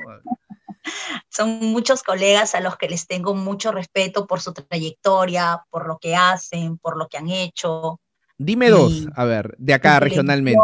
[1.30, 5.98] Son muchos colegas a los que les tengo mucho respeto por su trayectoria, por lo
[5.98, 8.00] que hacen, por lo que han hecho.
[8.38, 10.62] Dime dos, a ver, de acá regionalmente.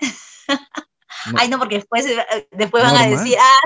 [1.36, 3.60] Ay, no, porque después, eh, después van a decir, ah,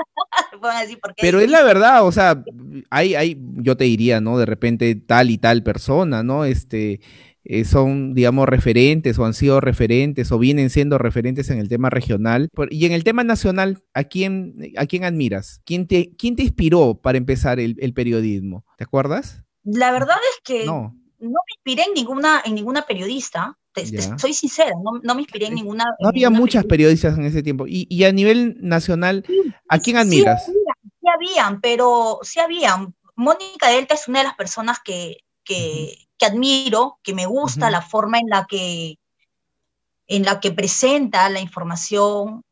[0.61, 1.21] van a decir por qué.
[1.21, 2.43] Pero es la verdad, o sea,
[2.89, 4.37] hay, hay, yo te diría, ¿no?
[4.37, 6.45] De repente tal y tal persona, ¿no?
[6.45, 7.01] Este,
[7.43, 11.89] eh, son, digamos, referentes o han sido referentes o vienen siendo referentes en el tema
[11.89, 12.49] regional.
[12.69, 15.61] Y en el tema nacional, ¿a quién, a quién admiras?
[15.65, 18.65] ¿Quién te, quién te inspiró para empezar el, el periodismo?
[18.77, 19.43] ¿Te acuerdas?
[19.63, 23.57] La verdad es que no, no me inspiré en ninguna, en ninguna periodista
[24.17, 24.71] soy sincera,
[25.03, 25.85] no, me inspiré en ninguna.
[25.99, 27.65] No había muchas periodistas en ese tiempo.
[27.67, 29.25] Y, a nivel nacional,
[29.69, 30.45] ¿a quién admiras?
[30.45, 30.53] Sí,
[31.13, 32.93] habían, pero sí habían.
[33.15, 38.19] Mónica Delta es una de las personas que, que, admiro, que me gusta la forma
[38.19, 38.99] en la que,
[40.07, 42.43] en la que presenta la información,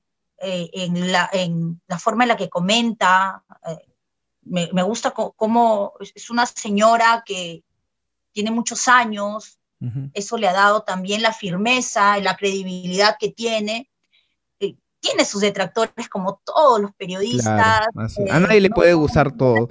[0.42, 3.44] eh, en, la, en la forma en la que comenta.
[3.68, 3.78] Eh,
[4.44, 7.64] me, me, gusta cómo es una señora que
[8.32, 9.59] tiene muchos años,
[10.14, 13.90] eso le ha dado también la firmeza, la credibilidad que tiene.
[14.60, 17.88] Eh, tiene sus detractores como todos los periodistas.
[18.18, 19.70] Eh, a nadie le puede gustar todo.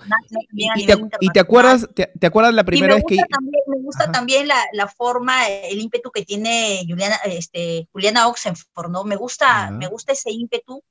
[0.53, 3.17] Y, te, acuerdas, te, acuerdas la primera vez que...
[3.17, 9.05] me gusta también la, forma, el ímpetu que tiene Juliana, este, Juliana Oxenford, ¿no?
[9.05, 10.83] Me gusta, me gusta ese ímpetu.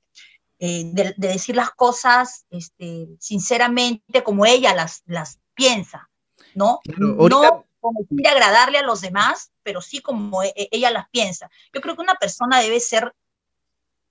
[0.60, 6.10] Eh, de, decir las cosas este, sinceramente como ella las, las piensa,
[6.56, 6.80] ¿no?
[6.96, 11.50] no como quiere agradarle a los demás, pero sí como e, e, ella las piensa.
[11.72, 13.12] Yo creo que una persona debe ser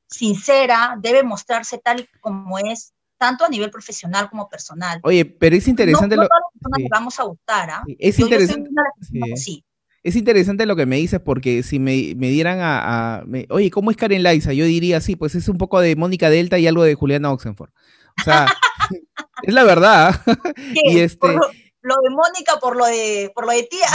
[0.09, 4.99] sincera, debe mostrarse tal como es, tanto a nivel profesional como personal.
[5.03, 6.27] Oye, pero es interesante no, lo
[6.77, 7.83] que vamos a gustar, ¿ah?
[7.99, 8.69] Es interesante.
[9.35, 9.63] sí.
[10.03, 14.23] Es interesante lo que me dices porque si me, dieran a, oye, ¿cómo es Karen
[14.23, 14.53] Liza?
[14.53, 17.71] Yo diría, sí, pues es un poco de Mónica Delta y algo de Juliana Oxenford.
[18.17, 18.45] O sea,
[19.43, 20.15] es la verdad.
[20.85, 21.27] y este
[21.87, 23.87] lo de Mónica por lo de, por lo de tía.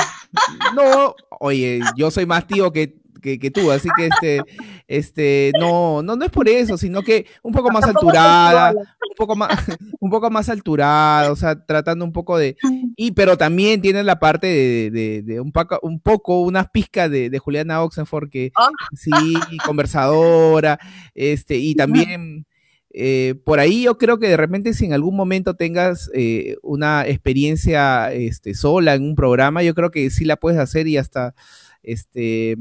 [0.75, 4.43] No, oye, yo soy más tío que, que, tú, así que este,
[4.89, 9.37] este, no, no, no es por eso, sino que un poco más alturada, un poco
[9.37, 9.49] más,
[10.01, 12.57] un poco más alturada, o sea, tratando un poco de,
[12.97, 14.47] y pero también tiene la parte
[14.91, 18.71] de, de, un poco, un poco, unas pizcas de, de Juliana Oxenford que ah.
[18.95, 19.13] sí,
[19.65, 20.79] conversadora,
[21.15, 22.47] este, y también
[22.95, 27.07] eh, por ahí yo creo que de repente si en algún momento tengas eh, una
[27.07, 31.35] experiencia este, sola en un programa, yo creo que sí la puedes hacer y hasta
[31.83, 32.57] este,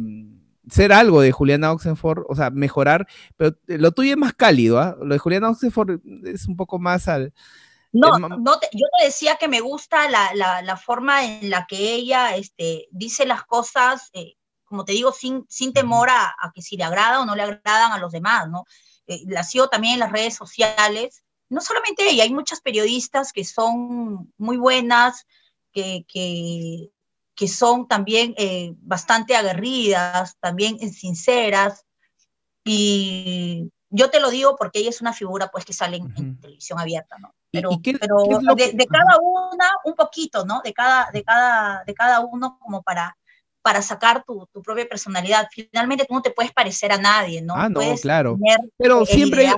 [0.70, 4.96] ser algo de Juliana Oxenford, o sea, mejorar, pero lo tuyo es más cálido, ¿ah?
[5.02, 7.34] Lo de Juliana Oxenford es un poco más al...
[7.92, 12.88] No, no yo te decía que me gusta la, forma en la que ella este,
[12.92, 16.86] dice las cosas, eh, como te digo, sin, sin temor a, a, que si le
[16.86, 18.64] agrada o no le agradan a los demás, ¿no?
[19.12, 21.24] Eh, la sigo también en las redes sociales.
[21.50, 25.28] No solamente ella, hay muchas periodistas que son muy buenas,
[25.74, 31.86] que, que, son también eh, bastante aguerridas, también sinceras.
[32.64, 36.80] Y yo te lo digo porque ella es una figura pues que sale en, televisión
[36.80, 37.34] abierta, ¿no?
[37.52, 40.62] Pero, de, cada una un poquito, ¿no?
[40.64, 43.18] De cada, de cada, de cada uno como para
[43.62, 45.48] para sacar tu, tu, propia personalidad.
[45.52, 47.56] Finalmente tú no te puedes parecer a nadie, ¿no?
[47.56, 48.38] Ah, no, claro.
[48.78, 49.52] Pero siempre,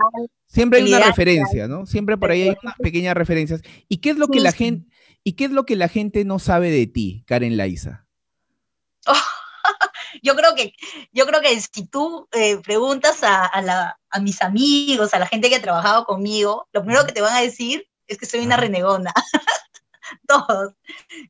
[0.47, 1.85] siempre hay una referencia, ¿no?
[1.85, 3.61] Siempre por ahí hay unas pequeñas referencias.
[3.87, 4.89] ¿Y qué es lo que la gente,
[5.23, 8.05] y qué es lo que la gente no sabe de ti, Karen Laiza?
[10.21, 10.73] yo creo que,
[11.11, 15.27] yo creo que si tú eh, preguntas a, a, la, a, mis amigos, a la
[15.27, 18.41] gente que ha trabajado conmigo, lo primero que te van a decir es que soy
[18.41, 19.13] una renegona.
[20.27, 20.73] Todos.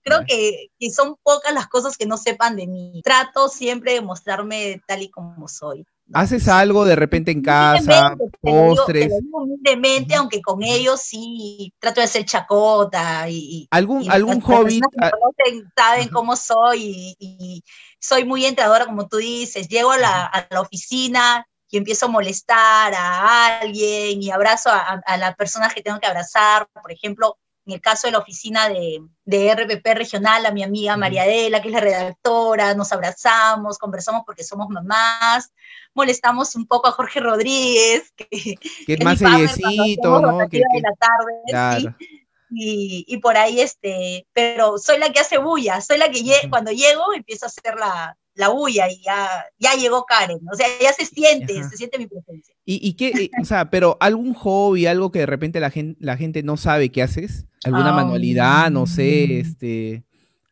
[0.03, 3.01] Creo que, que, son pocas las cosas que no sepan de mí.
[3.03, 5.85] Trato siempre de mostrarme tal y como soy.
[6.11, 8.15] ¿Haces algo de repente en casa?
[8.41, 9.11] postres.
[9.31, 13.67] humildemente, aunque con ellos sí trato de ser chacota y.
[13.71, 14.81] ¿Algún, algún hobby?
[14.81, 17.63] Que conocen, saben cómo soy y,
[17.99, 19.69] soy muy entradora, como tú dices.
[19.69, 25.01] Llego a la, a la, oficina y empiezo a molestar a alguien y abrazo a,
[25.05, 26.67] a las personas que tengo que abrazar.
[26.73, 30.97] Por ejemplo, en el caso de la oficina de, de RPP regional, a mi amiga
[30.97, 35.53] María Adela, que es la redactora, nos abrazamos, conversamos porque somos mamás,
[35.93, 40.49] molestamos un poco a Jorge Rodríguez, que, que es más seriecito, ¿no?
[40.49, 42.07] Que, de la tarde, ¿sí?
[42.49, 46.71] y, y, por ahí, este, pero soy la que hace bulla, soy la que cuando
[46.71, 50.91] llego empiezo a hacer la, la bulla y ya, ya llegó Karen, o sea, ya
[50.93, 51.69] se siente, Ajá.
[51.69, 52.55] se siente mi presencia.
[52.65, 56.17] ¿Y, y qué, o sea, pero algún hobby, algo que de repente la gente, la
[56.17, 57.45] gente no sabe que haces?
[57.63, 57.95] ¿Alguna oh.
[57.95, 60.03] manualidad, no sé, este,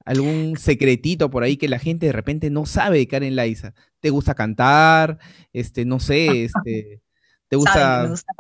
[0.06, 3.74] algún secretito por ahí que la gente de repente no sabe de Karen Laiza?
[4.00, 5.18] ¿Te gusta cantar?
[5.54, 7.02] Este, no sé, este,
[7.48, 8.34] ¿te gusta, gusta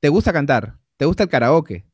[0.00, 0.78] ¿te gusta cantar?
[0.96, 1.87] ¿Te gusta el karaoke?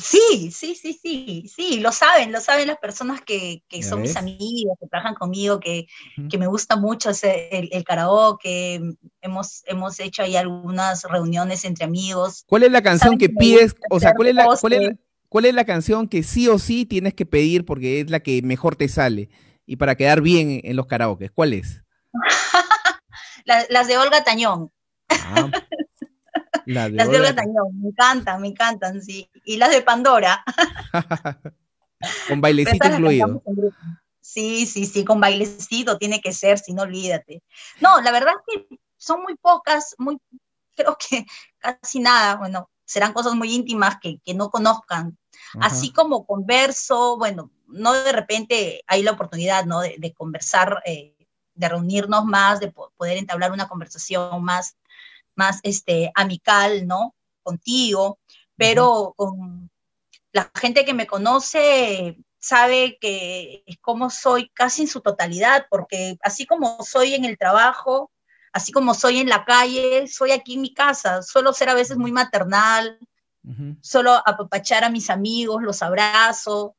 [0.00, 4.10] Sí, sí, sí, sí, sí, lo saben, lo saben las personas que, que son ves?
[4.10, 5.86] mis amigos, que trabajan conmigo, que,
[6.16, 6.30] uh -huh.
[6.30, 8.80] que me gusta mucho hacer el, el, karaoke,
[9.20, 12.44] hemos, hemos hecho ahí algunas reuniones entre amigos.
[12.46, 13.74] ¿Cuál es la canción que pides?
[13.90, 14.96] O sea, ¿cuál es la, cuál, es la,
[15.28, 18.40] ¿cuál es la canción que sí o sí tienes que pedir porque es la que
[18.42, 19.30] mejor te sale?
[19.66, 21.82] Y para quedar bien en los karaokes, ¿cuál es?
[23.44, 24.70] la, las de Olga Tañón.
[25.10, 25.50] Ah,
[26.68, 29.30] La de las de Olga Tañón, me encantan, me encantan, sí.
[29.46, 30.44] Y las de Pandora.
[32.28, 33.42] con bailecito incluido.
[34.20, 37.42] Sí, sí, sí, con bailecito tiene que ser, si no olvídate.
[37.80, 40.18] No, la verdad es que son muy pocas, muy,
[40.76, 41.24] creo que
[41.58, 45.16] casi nada, bueno, serán cosas muy íntimas que, que no conozcan.
[45.54, 45.68] Ajá.
[45.68, 49.80] Así como converso, bueno, no de repente hay la oportunidad, ¿no?
[49.80, 51.16] De, de conversar, eh,
[51.54, 54.76] de reunirnos más, de poder entablar una conversación más
[55.38, 57.14] más este, amical, ¿no?
[57.42, 58.18] Contigo,
[58.56, 59.70] pero con
[60.32, 66.18] la gente que me conoce sabe que es como soy casi en su totalidad, porque
[66.22, 68.10] así como soy en el trabajo,
[68.52, 71.96] así como soy en la calle, soy aquí en mi casa, suelo ser a veces
[71.96, 72.98] muy maternal,
[73.44, 73.78] uh -huh.
[73.80, 76.74] solo apapachar a mis amigos, los abrazo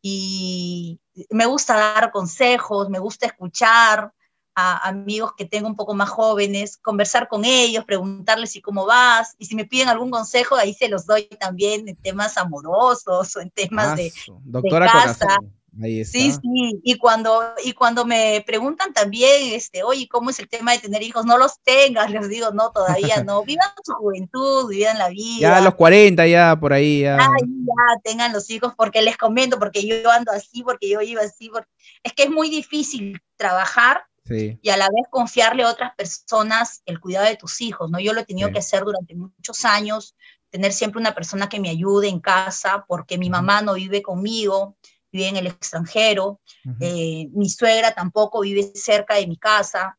[0.00, 1.00] y
[1.30, 4.12] me gusta dar consejos, me gusta escuchar,
[4.56, 9.36] a amigos que tengo un poco más jóvenes, conversar con ellos, preguntarles y cómo vas,
[9.38, 13.40] y si me piden algún consejo, ahí se los doy también en temas amorosos o
[13.40, 14.10] en temas de,
[14.44, 15.38] doctora de casa.
[15.78, 20.72] Sí, sí, y cuando, y cuando me preguntan también, este, oye, ¿cómo es el tema
[20.72, 21.26] de tener hijos?
[21.26, 25.40] No los tengas, les digo, no, todavía no, vivan su juventud, vivan la vida.
[25.40, 27.18] Ya a los 40, ya por ahí, ya.
[27.18, 31.20] Ay, ya, tengan los hijos, porque les comento, porque yo ando así, porque yo iba
[31.20, 31.68] así, porque...
[32.02, 34.58] es que es muy difícil trabajar Sí.
[34.60, 38.00] y a la vez confiarle a otras personas el cuidado de tus hijos, ¿no?
[38.00, 38.54] Yo lo he tenido sí.
[38.54, 40.16] que hacer durante muchos años,
[40.50, 44.76] tener siempre una persona que me ayude en casa, porque mi mamá no vive conmigo,
[45.12, 46.76] vive en el extranjero, uh -huh.
[46.80, 49.96] eh, mi suegra tampoco vive cerca de mi casa,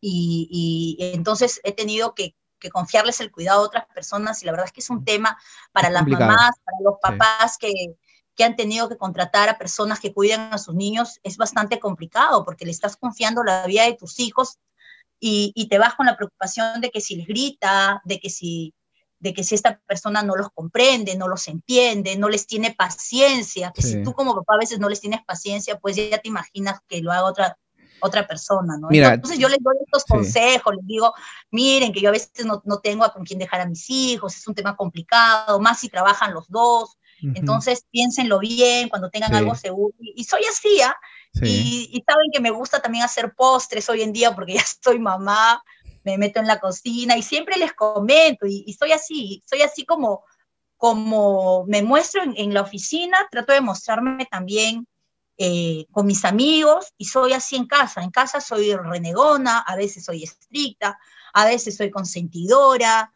[0.00, 4.52] y, y entonces he tenido que, que, confiarles el cuidado a otras personas, y la
[4.52, 5.38] verdad es que es un tema
[5.72, 6.30] para es las complicado.
[6.30, 7.66] mamás, para los papás sí.
[7.66, 7.94] que
[8.34, 12.44] que han tenido que contratar a personas que cuiden a sus niños es bastante complicado
[12.44, 14.58] porque le estás confiando la vida de tus hijos
[15.20, 18.74] y, y, te vas con la preocupación de que si les grita, de que si,
[19.24, 23.72] de que si esta persona no los comprende, no los entiende, no les tiene paciencia,
[23.74, 23.92] que sí.
[23.92, 27.00] si tú como papá a veces no les tienes paciencia, pues ya te imaginas que
[27.00, 27.58] lo haga otra,
[28.00, 28.88] otra persona, ¿no?
[28.90, 30.08] Mira, Entonces yo les doy estos sí.
[30.12, 31.14] consejos, les digo,
[31.50, 34.36] miren que yo a veces no, no tengo a con quién dejar a mis hijos,
[34.36, 37.32] es un tema complicado, más si trabajan los dos, Uh -huh.
[37.36, 39.36] Entonces, piénsenlo bien cuando tengan sí.
[39.36, 39.94] algo seguro.
[40.00, 40.96] Y, soy así, ¿ah?
[41.32, 41.88] Sí.
[41.92, 44.98] Y, y, saben que me gusta también hacer postres hoy en día porque ya soy
[44.98, 45.62] mamá,
[46.04, 48.46] me meto en la cocina y siempre les comento.
[48.46, 50.24] Y, y soy así, soy así como,
[50.76, 54.86] como me muestro en, en, la oficina, trato de mostrarme también
[55.36, 58.02] eh, con mis amigos y soy así en casa.
[58.02, 60.96] En casa soy renegona, a veces soy estricta,
[61.32, 63.12] a veces soy consentidora,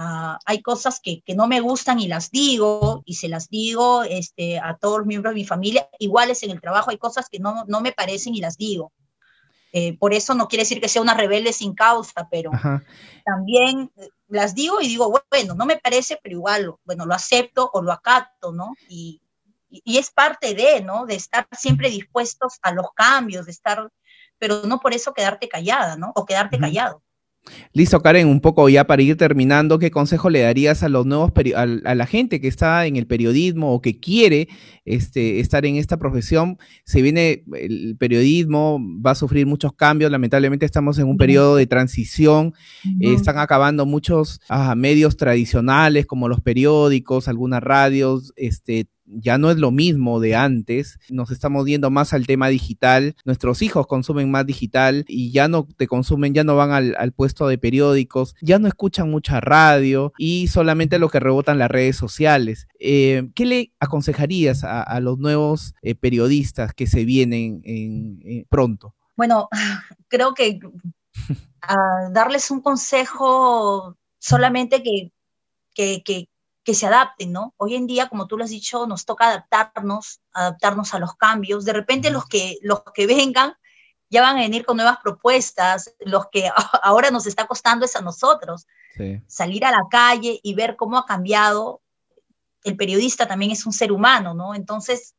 [0.00, 4.04] Ah, hay cosas que, que, no me gustan y las digo, y se las digo
[4.04, 5.88] este, a todos los miembros de mi familia.
[5.98, 8.92] Iguales en el trabajo hay cosas que no, no me parecen y las digo.
[9.72, 12.52] Eh, por eso no quiere decir que sea una rebelde sin causa, pero
[13.24, 17.68] también eh, las digo y digo, bueno, no me parece, pero igual, bueno, lo acepto
[17.72, 18.74] o lo acato, ¿no?
[18.88, 19.20] Y,
[19.68, 21.06] y es parte de, ¿no?
[21.06, 23.90] De estar siempre dispuestos a los cambios, de estar,
[24.38, 26.12] pero no por eso quedarte callada, ¿no?
[26.14, 27.02] O quedarte callado.
[27.72, 31.32] Listo, Karen, un poco ya para ir terminando, ¿qué consejo le darías a los nuevos
[31.54, 34.48] a, la gente que está en el periodismo o que quiere
[34.84, 36.58] este, estar en esta profesión?
[36.84, 41.66] Se viene el periodismo, va a sufrir muchos cambios, lamentablemente estamos en un periodo de
[41.66, 42.54] transición,
[43.00, 49.56] están acabando muchos ah, medios tradicionales como los periódicos, algunas radios, este, ya no es
[49.56, 54.46] lo mismo de antes, nos estamos viendo más al tema digital, nuestros hijos consumen más
[54.46, 58.68] digital y ya no te consumen, ya no van al, puesto de periódicos, ya no
[58.68, 62.68] escuchan mucha radio y solamente lo que rebotan las redes sociales.
[62.78, 68.94] Eh, ¿Qué le aconsejarías a, los nuevos eh, periodistas que se vienen en, pronto?
[69.16, 69.48] Bueno,
[70.08, 70.58] creo que
[72.12, 76.28] darles un consejo solamente que
[76.74, 77.54] se adapten, ¿no?
[77.56, 81.64] Hoy en día, como tú lo has dicho, nos toca adaptarnos, adaptarnos a los cambios.
[81.64, 83.54] De repente los que, los que vengan
[84.10, 85.94] ya van a venir con nuevas propuestas.
[86.00, 86.50] Los que
[86.82, 88.66] ahora nos está costando es a nosotros.
[89.28, 91.82] Salir a la calle y ver cómo ha cambiado.
[92.64, 94.54] El periodista también es un ser humano, ¿no?
[94.54, 95.14] Entonces,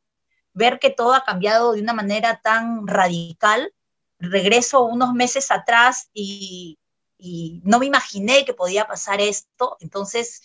[0.53, 3.73] ver que todo ha cambiado de una manera tan radical.
[4.19, 6.77] Regreso unos meses atrás y,
[7.17, 9.77] y no me imaginé que podía pasar esto.
[9.79, 10.41] Entonces,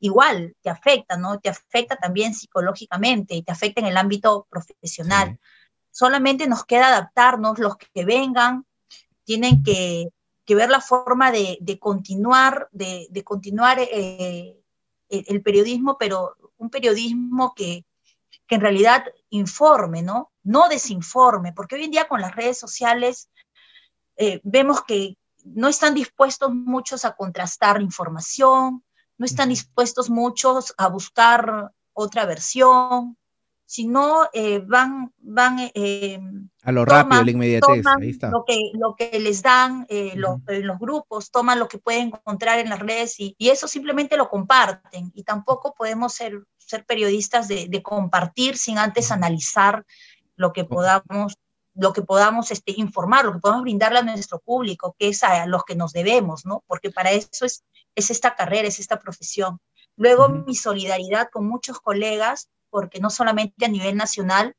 [0.00, 1.38] igual te afecta, ¿no?
[1.40, 5.38] Te afecta también psicológicamente y te afecta en el ámbito profesional.
[5.90, 8.66] Solamente nos queda adaptarnos, los que vengan
[9.24, 10.10] tienen que,
[10.48, 14.56] ver la forma de, continuar, de, continuar eh,
[15.08, 17.84] el, periodismo, pero un periodismo que,
[18.48, 20.30] en realidad informe, ¿no?
[20.42, 23.30] No desinforme, porque hoy en día con las redes sociales
[24.16, 28.84] eh, vemos que no están dispuestos muchos a contrastar información,
[29.18, 33.16] no están dispuestos muchos a buscar otra versión,
[33.66, 36.20] sino eh, van, van eh,
[36.62, 38.30] a lo rápido, la inmediatez, ahí está.
[38.30, 42.58] Lo que, lo que les dan eh, en los grupos, toman lo que pueden encontrar
[42.58, 45.10] en las redes y, eso simplemente lo comparten.
[45.14, 49.84] Y tampoco podemos ser, ser periodistas de, de compartir sin antes analizar
[50.36, 51.34] lo que podamos
[51.74, 55.46] lo que podamos este, informar, lo que podamos brindarle a nuestro público, que es a,
[55.46, 56.62] los que nos debemos, ¿no?
[56.66, 57.64] Porque para eso es,
[57.94, 59.58] es esta carrera, es esta profesión.
[59.96, 64.54] Luego, mi solidaridad con muchos colegas, porque no solamente a nivel nacional,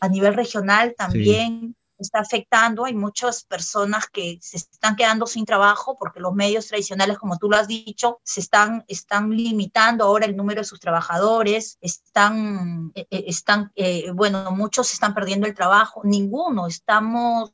[0.00, 2.84] a nivel regional también está afectando.
[2.84, 7.48] Hay muchas personas que se están quedando sin trabajo porque los medios tradicionales, como tú
[7.48, 13.06] lo has dicho, se están, están limitando ahora el número de sus trabajadores, están, eh,
[13.10, 17.52] eh, están eh, bueno, muchos están perdiendo el trabajo, ninguno, estamos,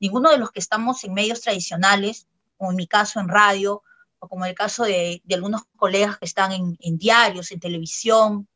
[0.00, 2.26] ninguno de los que estamos en medios tradicionales,
[2.56, 3.82] o en mi caso en radio,
[4.18, 8.48] o como el caso de, algunos colegas que están en diarios, en televisión,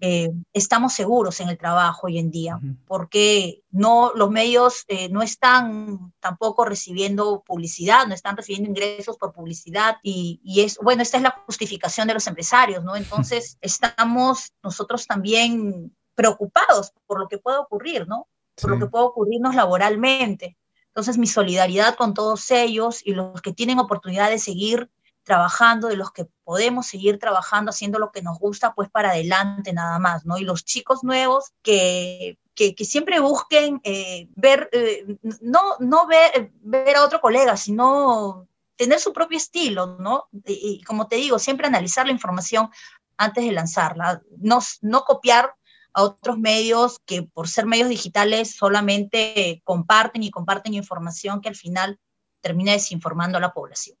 [0.00, 5.22] eh, estamos seguros en el trabajo hoy en día, porque no, los medios eh, no
[5.22, 11.22] están tampoco recibiendo publicidad, no están recibiendo ingresos por publicidad y, es, bueno, esta es
[11.22, 12.96] la justificación de los empresarios, ¿no?
[12.96, 18.28] Entonces estamos nosotros también preocupados por lo que puede ocurrir, ¿no?
[18.60, 20.56] Por lo que puede ocurrirnos laboralmente.
[20.88, 24.90] Entonces, mi solidaridad con todos ellos y los que tienen oportunidad de seguir
[25.24, 29.72] trabajando, de los que podemos seguir trabajando, haciendo lo que nos gusta, pues para adelante
[29.72, 30.38] nada más, ¿no?
[30.38, 36.96] Y los chicos nuevos que, que, siempre busquen eh, ver, eh, no, no ver, ver
[36.96, 38.46] a otro colega, sino
[38.76, 40.28] tener su propio estilo, ¿no?
[40.46, 42.70] Y, como te digo, siempre analizar la información
[43.16, 45.54] antes de lanzarla, no, no copiar
[45.94, 51.54] a otros medios que por ser medios digitales solamente comparten y comparten información que al
[51.54, 52.00] final
[52.40, 53.96] termina desinformando a la población.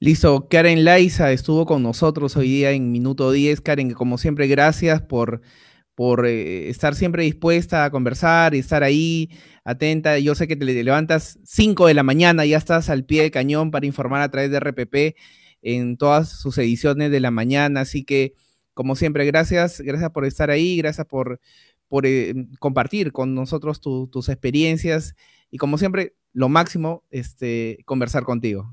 [0.00, 3.60] Listo, Karen Laiza estuvo con nosotros hoy día en minuto 10.
[3.62, 5.40] Karen, como siempre, gracias por,
[5.96, 9.30] por eh, estar siempre dispuesta a conversar y estar ahí
[9.64, 10.16] atenta.
[10.20, 13.72] Yo sé que te levantas 5 de la mañana, ya estás al pie del cañón
[13.72, 15.16] para informar a través de RPP
[15.62, 17.80] en todas sus ediciones de la mañana.
[17.80, 18.34] Así que,
[18.74, 21.40] como siempre, gracias, gracias por estar ahí, gracias por,
[21.88, 25.16] por eh, compartir con nosotros tus experiencias
[25.50, 28.72] y como siempre, lo máximo, este, conversar contigo.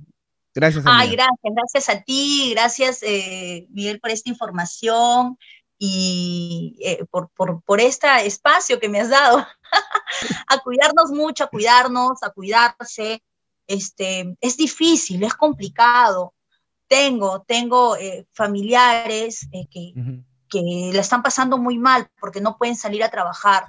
[0.55, 0.85] Gracias.
[0.87, 5.37] Ay, gracias, gracias a ti, gracias eh, Miguel por esta información
[5.77, 7.29] y eh, por,
[7.61, 9.45] por, este espacio que me has dado.
[10.47, 13.21] a cuidarnos mucho, a cuidarnos, a cuidarse.
[13.67, 16.33] Este, es difícil, es complicado,
[16.87, 19.93] tengo, tengo eh, familiares eh, que,
[20.47, 23.67] que la están pasando muy mal porque no pueden salir a trabajar.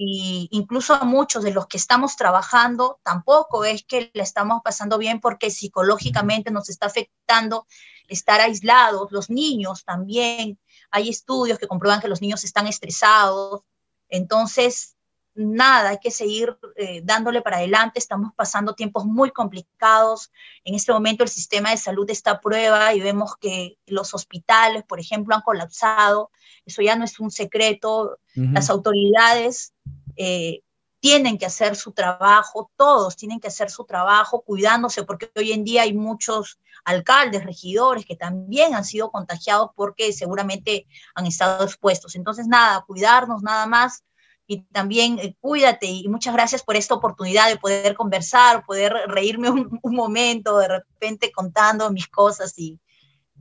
[0.00, 4.96] Y incluso a muchos de los que estamos trabajando, tampoco es que la estamos pasando
[4.96, 7.66] bien porque psicológicamente nos está afectando
[8.06, 10.60] estar aislados, los niños también.
[10.92, 13.62] Hay estudios que comprueban que los niños están estresados.
[14.08, 14.94] Entonces,
[15.38, 17.98] nada, hay que seguir eh, dándole para adelante.
[17.98, 20.32] Estamos pasando tiempos muy complicados.
[20.64, 24.82] En este momento el sistema de salud está a prueba y vemos que los hospitales,
[24.84, 26.30] por ejemplo, han colapsado.
[26.66, 28.18] Eso ya no es un secreto.
[28.34, 29.72] Las autoridades
[30.16, 30.62] eh,
[31.00, 35.64] tienen que hacer su trabajo, todos tienen que hacer su trabajo cuidándose, porque hoy en
[35.64, 42.16] día hay muchos alcaldes, regidores que también han sido contagiados porque seguramente han estado expuestos.
[42.16, 44.04] Entonces, nada, cuidarnos nada más
[44.50, 49.50] y también eh, cuídate y muchas gracias por esta oportunidad de poder conversar, poder reírme
[49.50, 52.80] un, momento, de repente contando mis cosas y,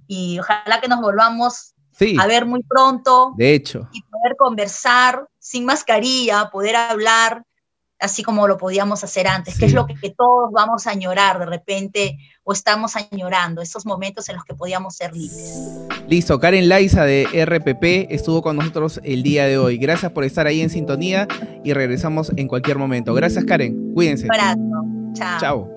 [0.05, 1.73] y ojalá que nos volvamos
[2.19, 3.33] a ver muy pronto.
[3.37, 3.87] De hecho.
[3.93, 7.43] Y poder conversar sin mascarilla, poder hablar
[7.99, 11.45] así como lo podíamos hacer antes, que es lo que, todos vamos a añorar de
[11.45, 15.59] repente o estamos añorando, esos momentos en los que podíamos ser libres.
[16.07, 19.77] Listo, Karen Laiza de RPP estuvo con nosotros el día de hoy.
[19.77, 21.27] Gracias por estar ahí en sintonía
[21.63, 23.13] y regresamos en cualquier momento.
[23.13, 24.25] Gracias Karen, cuídense.
[24.25, 24.61] Un abrazo.
[25.13, 25.39] Chao.
[25.39, 25.73] Chao.